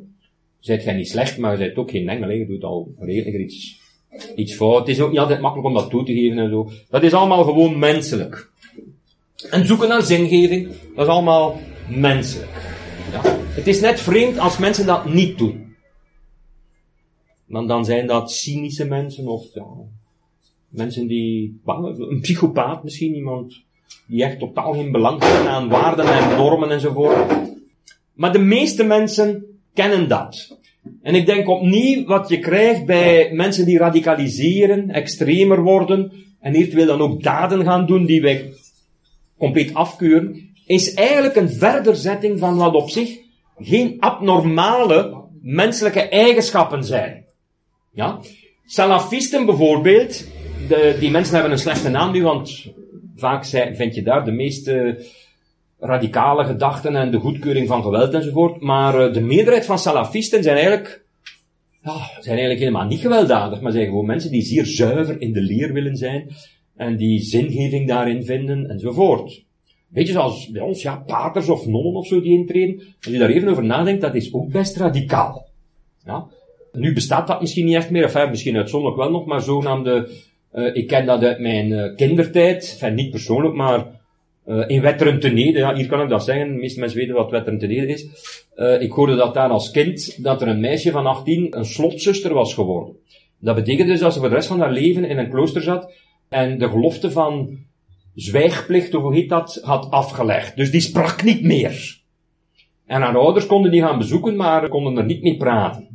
Zijt 0.59 0.83
jij 0.83 0.93
niet 0.93 1.09
slecht, 1.09 1.37
maar 1.37 1.51
je 1.51 1.57
bent 1.57 1.77
ook 1.77 1.91
geen 1.91 2.09
engel, 2.09 2.27
hè. 2.27 2.33
Je 2.33 2.45
doet 2.45 2.63
al 2.63 2.93
redelijk 2.99 3.43
iets, 3.43 3.79
iets 4.35 4.55
fout. 4.55 4.79
Het 4.79 4.87
is 4.87 5.01
ook 5.01 5.09
niet 5.09 5.19
altijd 5.19 5.41
makkelijk 5.41 5.67
om 5.67 5.73
dat 5.73 5.89
toe 5.89 6.03
te 6.05 6.13
geven 6.13 6.37
en 6.37 6.49
zo. 6.49 6.69
Dat 6.89 7.03
is 7.03 7.13
allemaal 7.13 7.43
gewoon 7.43 7.79
menselijk. 7.79 8.51
En 9.49 9.65
zoeken 9.65 9.87
naar 9.87 10.01
zingeving, 10.01 10.67
dat 10.95 11.05
is 11.05 11.11
allemaal 11.11 11.59
menselijk. 11.87 12.51
Ja. 13.11 13.21
Het 13.49 13.67
is 13.67 13.81
net 13.81 14.01
vreemd 14.01 14.39
als 14.39 14.57
mensen 14.57 14.85
dat 14.85 15.13
niet 15.13 15.37
doen. 15.37 15.72
Dan, 17.53 17.67
dan 17.67 17.85
zijn 17.85 18.07
dat 18.07 18.31
cynische 18.31 18.85
mensen 18.85 19.27
of 19.27 19.45
mensen 20.67 21.07
die, 21.07 21.61
een 21.65 22.19
psychopaat 22.21 22.83
misschien, 22.83 23.15
iemand 23.15 23.63
die 24.07 24.23
echt 24.23 24.39
totaal 24.39 24.73
geen 24.73 24.91
belang 24.91 25.23
heeft 25.23 25.45
aan 25.45 25.69
waarden 25.69 26.05
en 26.05 26.37
normen 26.37 26.71
enzovoort. 26.71 27.31
Maar 28.13 28.31
de 28.31 28.39
meeste 28.39 28.83
mensen 28.83 29.45
kennen 29.73 30.07
dat. 30.07 30.57
En 31.01 31.15
ik 31.15 31.25
denk 31.25 31.47
opnieuw 31.47 32.05
wat 32.05 32.29
je 32.29 32.39
krijgt 32.39 32.85
bij 32.85 33.31
mensen 33.33 33.65
die 33.65 33.77
radicaliseren, 33.77 34.89
extremer 34.89 35.61
worden, 35.61 36.11
en 36.39 36.55
eventueel 36.55 36.85
dan 36.85 37.01
ook 37.01 37.23
daden 37.23 37.63
gaan 37.63 37.85
doen 37.85 38.05
die 38.05 38.21
wij 38.21 38.53
compleet 39.37 39.73
afkeuren, 39.73 40.49
is 40.65 40.93
eigenlijk 40.93 41.35
een 41.35 41.49
verderzetting 41.49 42.39
van 42.39 42.57
wat 42.57 42.73
op 42.73 42.89
zich 42.89 43.19
geen 43.57 43.95
abnormale 43.99 45.21
menselijke 45.41 46.01
eigenschappen 46.01 46.83
zijn. 46.83 47.22
Ja? 47.93 48.19
Salafisten 48.65 49.45
bijvoorbeeld, 49.45 50.27
de, 50.67 50.97
die 50.99 51.11
mensen 51.11 51.33
hebben 51.33 51.51
een 51.51 51.57
slechte 51.57 51.89
naam 51.89 52.11
nu, 52.11 52.23
want 52.23 52.71
vaak 53.15 53.45
vind 53.73 53.95
je 53.95 54.03
daar 54.03 54.25
de 54.25 54.31
meeste 54.31 55.05
radicale 55.79 56.45
gedachten 56.45 56.95
en 56.95 57.11
de 57.11 57.19
goedkeuring 57.19 57.67
van 57.67 57.83
geweld 57.83 58.13
enzovoort. 58.13 58.61
Maar 58.61 58.99
eh, 58.99 59.13
de 59.13 59.21
meerderheid 59.21 59.65
van 59.65 59.79
salafisten 59.79 60.43
zijn 60.43 60.55
eigenlijk, 60.55 61.05
ja, 61.81 61.95
zijn 61.95 62.37
eigenlijk 62.37 62.59
helemaal 62.59 62.87
niet 62.87 62.99
gewelddadig, 62.99 63.61
maar 63.61 63.71
zijn 63.71 63.85
gewoon 63.85 64.05
mensen 64.05 64.31
die 64.31 64.41
zeer 64.41 64.65
zuiver 64.65 65.21
in 65.21 65.33
de 65.33 65.41
leer 65.41 65.73
willen 65.73 65.95
zijn 65.97 66.29
en 66.75 66.97
die 66.97 67.21
zingeving 67.21 67.87
daarin 67.87 68.23
vinden 68.23 68.69
enzovoort. 68.69 69.43
Weet 69.87 70.07
je, 70.07 70.13
zoals 70.13 70.49
bij 70.49 70.61
ons, 70.61 70.81
ja, 70.81 70.95
paters 70.95 71.49
of 71.49 71.65
nonnen 71.65 71.93
of 71.93 72.07
zo 72.07 72.21
die 72.21 72.37
intreden. 72.37 72.75
Als 72.77 73.13
je 73.13 73.19
daar 73.19 73.29
even 73.29 73.47
over 73.47 73.63
nadenkt, 73.63 74.01
dat 74.01 74.15
is 74.15 74.33
ook 74.33 74.51
best 74.51 74.77
radicaal. 74.77 75.47
Ja? 76.05 76.27
Nu 76.75 76.93
bestaat 76.93 77.27
dat 77.27 77.41
misschien 77.41 77.65
niet 77.65 77.75
echt 77.75 77.89
meer, 77.89 78.05
of 78.05 78.29
misschien 78.29 78.57
uitzonderlijk 78.57 79.01
wel 79.01 79.11
nog, 79.11 79.25
maar 79.25 79.41
zogenaamde, 79.41 80.09
uh, 80.53 80.75
ik 80.75 80.87
ken 80.87 81.05
dat 81.05 81.23
uit 81.23 81.39
mijn 81.39 81.69
uh, 81.69 81.95
kindertijd, 81.95 82.69
enfin, 82.71 82.93
niet 82.93 83.11
persoonlijk, 83.11 83.53
maar 83.53 83.85
uh, 84.47 84.63
in 84.67 84.81
Wetteren 84.81 85.19
Tenede, 85.19 85.57
ja, 85.57 85.75
hier 85.75 85.87
kan 85.87 86.01
ik 86.01 86.09
dat 86.09 86.23
zeggen, 86.23 86.47
de 86.47 86.53
meeste 86.53 86.79
mensen 86.79 86.99
weten 86.99 87.15
wat 87.15 87.31
Wetteren 87.31 87.59
Tenede 87.59 87.87
is. 87.87 88.07
ik 88.79 88.91
hoorde 88.91 89.15
dat 89.15 89.33
daar 89.33 89.49
als 89.49 89.71
kind, 89.71 90.23
dat 90.23 90.41
er 90.41 90.47
een 90.47 90.59
meisje 90.59 90.91
van 90.91 91.05
18 91.05 91.57
een 91.57 91.65
slotzuster 91.65 92.33
was 92.33 92.53
geworden. 92.53 92.95
Dat 93.39 93.55
betekent 93.55 93.87
dus 93.87 93.99
dat 93.99 94.13
ze 94.13 94.19
voor 94.19 94.29
de 94.29 94.35
rest 94.35 94.47
van 94.47 94.59
haar 94.59 94.71
leven 94.71 95.05
in 95.05 95.17
een 95.17 95.29
klooster 95.29 95.61
zat, 95.61 95.91
en 96.29 96.57
de 96.57 96.69
gelofte 96.69 97.11
van 97.11 97.57
zwijgplicht, 98.15 98.95
of 98.95 99.01
hoe 99.01 99.13
heet 99.13 99.29
dat, 99.29 99.59
had 99.63 99.91
afgelegd. 99.91 100.55
Dus 100.55 100.71
die 100.71 100.81
sprak 100.81 101.23
niet 101.23 101.43
meer. 101.43 102.01
En 102.85 103.01
haar 103.01 103.17
ouders 103.17 103.45
konden 103.45 103.71
die 103.71 103.81
gaan 103.81 103.97
bezoeken, 103.97 104.35
maar 104.35 104.69
konden 104.69 104.97
er 104.97 105.05
niet 105.05 105.23
mee 105.23 105.37
praten. 105.37 105.92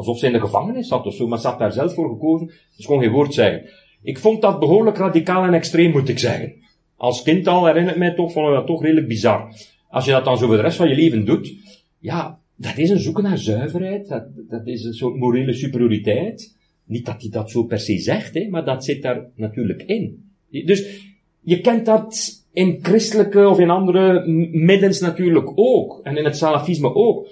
Alsof 0.00 0.18
ze 0.18 0.26
in 0.26 0.32
de 0.32 0.40
gevangenis 0.40 0.88
zat 0.88 1.06
of 1.06 1.14
zo, 1.14 1.26
maar 1.28 1.38
ze 1.38 1.46
had 1.46 1.58
daar 1.58 1.72
zelf 1.72 1.94
voor 1.94 2.08
gekozen. 2.08 2.50
Ze 2.76 2.86
kon 2.86 3.00
geen 3.00 3.10
woord 3.10 3.34
zeggen. 3.34 3.68
Ik 4.02 4.18
vond 4.18 4.42
dat 4.42 4.58
behoorlijk 4.58 4.96
radicaal 4.96 5.44
en 5.44 5.54
extreem, 5.54 5.90
moet 5.90 6.08
ik 6.08 6.18
zeggen. 6.18 6.54
Als 6.96 7.22
kind 7.22 7.46
al 7.46 7.66
herinnert 7.66 7.96
mij 7.96 8.14
toch, 8.14 8.32
vond 8.32 8.48
ik 8.48 8.54
dat 8.54 8.66
toch 8.66 8.82
redelijk 8.82 9.08
bizar. 9.08 9.54
Als 9.88 10.04
je 10.04 10.10
dat 10.10 10.24
dan 10.24 10.38
zo 10.38 10.46
voor 10.46 10.56
de 10.56 10.62
rest 10.62 10.76
van 10.76 10.88
je 10.88 10.94
leven 10.94 11.24
doet, 11.24 11.54
ja, 11.98 12.38
dat 12.56 12.78
is 12.78 12.90
een 12.90 12.98
zoeken 12.98 13.22
naar 13.22 13.38
zuiverheid, 13.38 14.08
dat, 14.08 14.24
dat 14.48 14.66
is 14.66 14.84
een 14.84 14.94
soort 14.94 15.16
morele 15.16 15.52
superioriteit. 15.52 16.56
Niet 16.84 17.06
dat 17.06 17.20
hij 17.20 17.30
dat 17.30 17.50
zo 17.50 17.64
per 17.64 17.80
se 17.80 17.98
zegt, 17.98 18.34
hè, 18.34 18.48
maar 18.48 18.64
dat 18.64 18.84
zit 18.84 19.02
daar 19.02 19.26
natuurlijk 19.34 19.82
in. 19.82 20.30
Dus 20.50 21.10
je 21.40 21.60
kent 21.60 21.86
dat 21.86 22.40
in 22.52 22.78
christelijke 22.82 23.48
of 23.48 23.58
in 23.58 23.70
andere 23.70 24.26
middens 24.52 25.00
natuurlijk 25.00 25.52
ook. 25.54 26.00
En 26.02 26.16
in 26.16 26.24
het 26.24 26.36
salafisme 26.36 26.94
ook. 26.94 27.28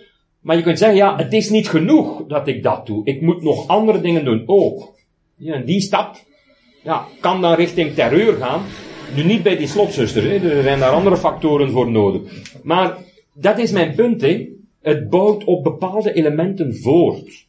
Maar 0.49 0.57
je 0.57 0.63
kunt 0.63 0.79
zeggen, 0.79 0.97
ja, 0.97 1.17
het 1.17 1.33
is 1.33 1.51
niet 1.51 1.69
genoeg 1.69 2.27
dat 2.27 2.49
ik 2.49 2.63
dat 2.63 2.87
doe. 2.87 3.05
Ik 3.05 3.21
moet 3.21 3.43
nog 3.43 3.67
andere 3.67 4.01
dingen 4.01 4.25
doen 4.25 4.43
ook. 4.47 4.95
Ja, 5.37 5.59
die 5.59 5.81
stap 5.81 6.17
ja, 6.83 7.07
kan 7.21 7.41
dan 7.41 7.55
richting 7.55 7.95
terreur 7.95 8.35
gaan. 8.35 8.63
Nu 9.17 9.25
niet 9.25 9.43
bij 9.43 9.57
die 9.57 9.67
slotzuster, 9.67 10.23
hè. 10.23 10.51
er 10.51 10.63
zijn 10.63 10.79
daar 10.79 10.91
andere 10.91 11.17
factoren 11.17 11.71
voor 11.71 11.91
nodig. 11.91 12.23
Maar 12.63 12.97
dat 13.33 13.59
is 13.59 13.73
mijn 13.73 13.95
punt. 13.95 14.21
Hè. 14.21 14.49
Het 14.81 15.09
bouwt 15.09 15.45
op 15.45 15.63
bepaalde 15.63 16.13
elementen 16.13 16.77
voort. 16.77 17.47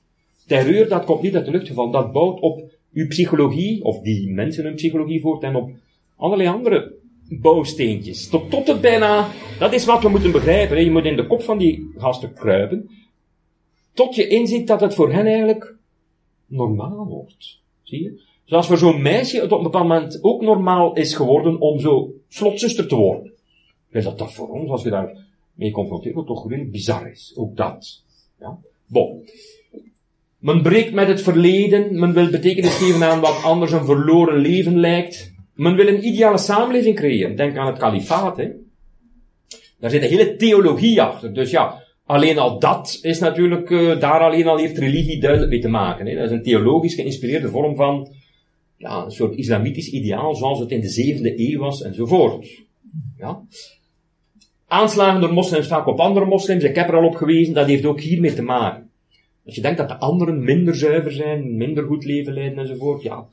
Terreur, 0.47 0.89
dat 0.89 1.05
komt 1.05 1.21
niet 1.21 1.35
uit 1.35 1.45
de 1.45 1.51
lucht 1.51 1.67
gevallen. 1.67 1.91
Dat 1.91 2.11
bouwt 2.11 2.39
op 2.39 2.61
uw 2.93 3.07
psychologie, 3.07 3.83
of 3.83 3.99
die 3.99 4.29
mensen 4.29 4.63
hun 4.63 4.75
psychologie 4.75 5.21
voort, 5.21 5.43
en 5.43 5.55
op 5.55 5.69
allerlei 6.15 6.49
andere 6.49 6.93
bouwsteentjes. 7.29 8.29
Tot, 8.29 8.49
tot 8.49 8.67
het 8.67 8.81
bijna, 8.81 9.27
dat 9.59 9.73
is 9.73 9.85
wat 9.85 10.01
we 10.01 10.09
moeten 10.09 10.31
begrijpen. 10.31 10.77
Hè. 10.77 10.83
Je 10.83 10.91
moet 10.91 11.05
in 11.05 11.15
de 11.15 11.27
kop 11.27 11.41
van 11.41 11.57
die 11.57 11.91
gasten 11.97 12.33
kruipen, 12.33 12.89
tot 13.93 14.15
je 14.15 14.27
inziet 14.27 14.67
dat 14.67 14.81
het 14.81 14.95
voor 14.95 15.11
hen 15.11 15.25
eigenlijk 15.25 15.75
normaal 16.45 17.05
wordt. 17.05 17.59
Zie 17.83 18.03
je? 18.03 18.21
Zoals 18.45 18.67
voor 18.67 18.77
zo'n 18.77 19.01
meisje 19.01 19.41
het 19.41 19.51
op 19.51 19.57
een 19.57 19.63
bepaald 19.63 19.87
moment 19.87 20.23
ook 20.23 20.41
normaal 20.41 20.93
is 20.93 21.15
geworden 21.15 21.59
om 21.59 21.79
zo 21.79 22.13
slotzuster 22.27 22.87
te 22.87 22.95
worden. 22.95 23.31
Is 23.91 24.03
dat 24.03 24.17
dat 24.17 24.33
voor 24.33 24.47
ons, 24.47 24.69
als 24.69 24.83
we 24.83 24.89
daar 24.89 25.17
mee 25.53 25.71
confronteerd 25.71 26.13
wordt, 26.13 26.29
toch 26.29 26.49
redelijk 26.49 26.71
bizar 26.71 27.11
is. 27.11 27.33
Ook 27.35 27.55
dat. 27.55 28.03
Ja? 28.39 28.57
Bon. 28.85 29.29
Men 30.37 30.61
breekt 30.61 30.93
met 30.93 31.07
het 31.07 31.21
verleden, 31.21 31.99
men 31.99 32.13
wil 32.13 32.29
betekenis 32.29 32.77
geven 32.77 33.03
aan 33.03 33.19
wat 33.19 33.43
anders 33.43 33.71
een 33.71 33.85
verloren 33.85 34.37
leven 34.37 34.79
lijkt. 34.79 35.33
Men 35.59 35.75
wil 35.75 35.87
een 35.87 36.05
ideale 36.05 36.37
samenleving 36.37 36.95
creëren. 36.95 37.35
Denk 37.35 37.57
aan 37.57 37.67
het 37.67 37.77
kalifaat, 37.77 38.37
hè. 38.37 38.49
Daar 39.79 39.89
zit 39.89 40.01
een 40.01 40.09
hele 40.09 40.35
theologie 40.35 41.01
achter. 41.01 41.33
Dus 41.33 41.51
ja, 41.51 41.83
alleen 42.05 42.37
al 42.37 42.59
dat 42.59 42.99
is 43.01 43.19
natuurlijk, 43.19 43.69
uh, 43.69 43.99
daar 43.99 44.19
alleen 44.19 44.47
al 44.47 44.57
heeft 44.57 44.77
religie 44.77 45.19
duidelijk 45.19 45.51
mee 45.51 45.59
te 45.61 45.67
maken. 45.67 46.05
Hè. 46.05 46.15
Dat 46.15 46.25
is 46.25 46.31
een 46.31 46.43
theologisch 46.43 46.93
geïnspireerde 46.93 47.47
vorm 47.47 47.75
van, 47.75 48.11
ja, 48.77 49.03
een 49.03 49.11
soort 49.11 49.35
islamitisch 49.35 49.89
ideaal 49.89 50.35
zoals 50.35 50.59
het 50.59 50.71
in 50.71 50.81
de 50.81 50.89
zevende 50.89 51.39
eeuw 51.39 51.59
was 51.59 51.81
enzovoort. 51.81 52.63
Ja. 53.17 53.41
Aanslagen 54.67 55.21
door 55.21 55.33
moslims 55.33 55.67
vaak 55.67 55.87
op 55.87 55.99
andere 55.99 56.25
moslims, 56.25 56.63
ik 56.63 56.75
heb 56.75 56.87
er 56.87 56.95
al 56.95 57.07
op 57.07 57.15
gewezen, 57.15 57.53
dat 57.53 57.67
heeft 57.67 57.85
ook 57.85 58.01
hiermee 58.01 58.33
te 58.33 58.41
maken. 58.41 58.89
Als 59.45 59.55
je 59.55 59.61
denkt 59.61 59.77
dat 59.77 59.89
de 59.89 59.97
anderen 59.97 60.43
minder 60.43 60.75
zuiver 60.75 61.11
zijn, 61.11 61.57
minder 61.57 61.83
goed 61.83 62.05
leven 62.05 62.33
leiden 62.33 62.57
enzovoort, 62.57 63.01
ja, 63.01 63.27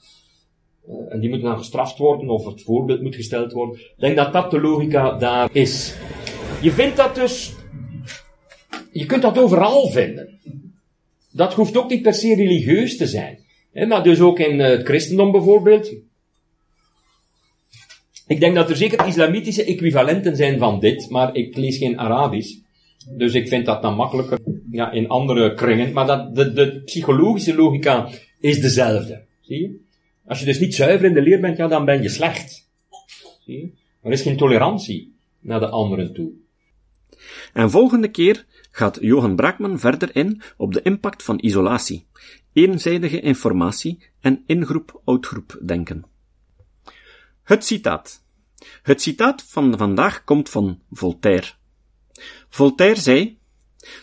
en 1.09 1.21
die 1.21 1.29
moeten 1.29 1.49
dan 1.49 1.59
gestraft 1.59 1.99
worden, 1.99 2.29
of 2.29 2.47
het 2.47 2.63
voorbeeld 2.63 3.03
moet 3.03 3.15
gesteld 3.15 3.53
worden. 3.53 3.77
Ik 3.77 3.95
denk 3.97 4.17
dat 4.17 4.33
dat 4.33 4.51
de 4.51 4.61
logica 4.61 5.13
daar 5.13 5.49
is. 5.53 5.95
Je 6.63 6.71
vindt 6.71 6.97
dat 6.97 7.15
dus, 7.15 7.55
je 8.93 9.07
kunt 9.07 9.23
dat 9.23 9.39
overal 9.39 9.89
vinden. 9.89 10.39
Dat 11.33 11.55
hoeft 11.55 11.77
ook 11.77 11.91
niet 11.91 12.03
per 12.03 12.15
se 12.15 12.35
religieus 12.35 12.97
te 12.97 13.07
zijn. 13.07 13.39
Maar 13.73 14.03
dus 14.03 14.21
ook 14.21 14.39
in 14.39 14.59
uh, 14.59 14.67
het 14.67 14.87
christendom 14.87 15.33
bijvoorbeeld. 15.33 15.95
Ik 18.27 18.41
denk 18.41 18.55
dat 18.55 18.71
er 18.71 18.77
zeker 18.77 19.07
islamitische 19.07 19.65
equivalenten 19.65 20.37
zijn 20.37 20.59
van 20.59 20.81
dit, 20.81 21.11
maar 21.11 21.35
ik 21.35 21.57
lees 21.57 21.79
geen 21.79 21.99
Arabisch. 21.99 22.59
Dus 23.11 23.35
ik 23.35 23.49
vind 23.49 23.67
dat 23.67 23.83
dan 23.83 23.95
makkelijker 23.95 24.39
ja, 24.71 24.91
in 24.93 25.09
andere 25.09 25.55
kringen. 25.55 25.93
Maar 25.93 26.07
dat, 26.07 26.35
de, 26.35 26.53
de 26.53 26.83
psychologische 26.85 27.55
logica 27.55 28.09
is 28.41 28.61
dezelfde. 28.61 29.25
Zie 29.41 29.61
je? 29.61 29.85
Als 30.27 30.39
je 30.39 30.45
dus 30.45 30.59
niet 30.59 30.75
zuiver 30.75 31.07
in 31.07 31.15
de 31.15 31.23
leer 31.23 31.41
bent, 31.41 31.57
ja, 31.57 31.69
dan 31.69 31.85
ben 31.85 32.03
je 32.03 32.09
slecht. 32.09 32.71
Zie? 33.45 33.75
Er 34.03 34.13
is 34.13 34.23
geen 34.23 34.37
tolerantie 34.37 35.17
naar 35.41 35.61
de 35.61 35.69
anderen 35.69 36.15
toe. 36.15 36.31
En 37.53 37.71
volgende 37.71 38.11
keer 38.11 38.45
gaat 38.71 38.99
Johan 39.01 39.37
Braakman 39.37 39.79
verder 39.79 40.17
in 40.17 40.43
op 40.57 40.73
de 40.73 40.83
impact 40.83 41.23
van 41.23 41.39
isolatie, 41.41 42.07
eenzijdige 42.53 43.21
informatie 43.21 43.99
en 44.21 44.43
ingroep-outgroep 44.47 45.59
denken. 45.63 46.05
Het 47.43 47.65
citaat. 47.65 48.25
Het 48.83 49.03
citaat 49.03 49.43
van 49.43 49.79
vandaag 49.79 50.25
komt 50.25 50.49
van 50.49 50.81
Voltaire. 50.91 51.53
Voltaire 52.49 53.01
zei, 53.01 53.39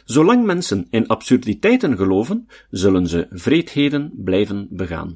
Zolang 0.06 0.46
mensen 0.46 0.88
in 0.90 1.08
absurditeiten 1.08 1.98
geloven, 1.98 2.48
zullen 2.70 3.08
ze 3.08 3.28
vreedheden 3.30 4.12
blijven 4.16 4.68
begaan. 4.70 5.16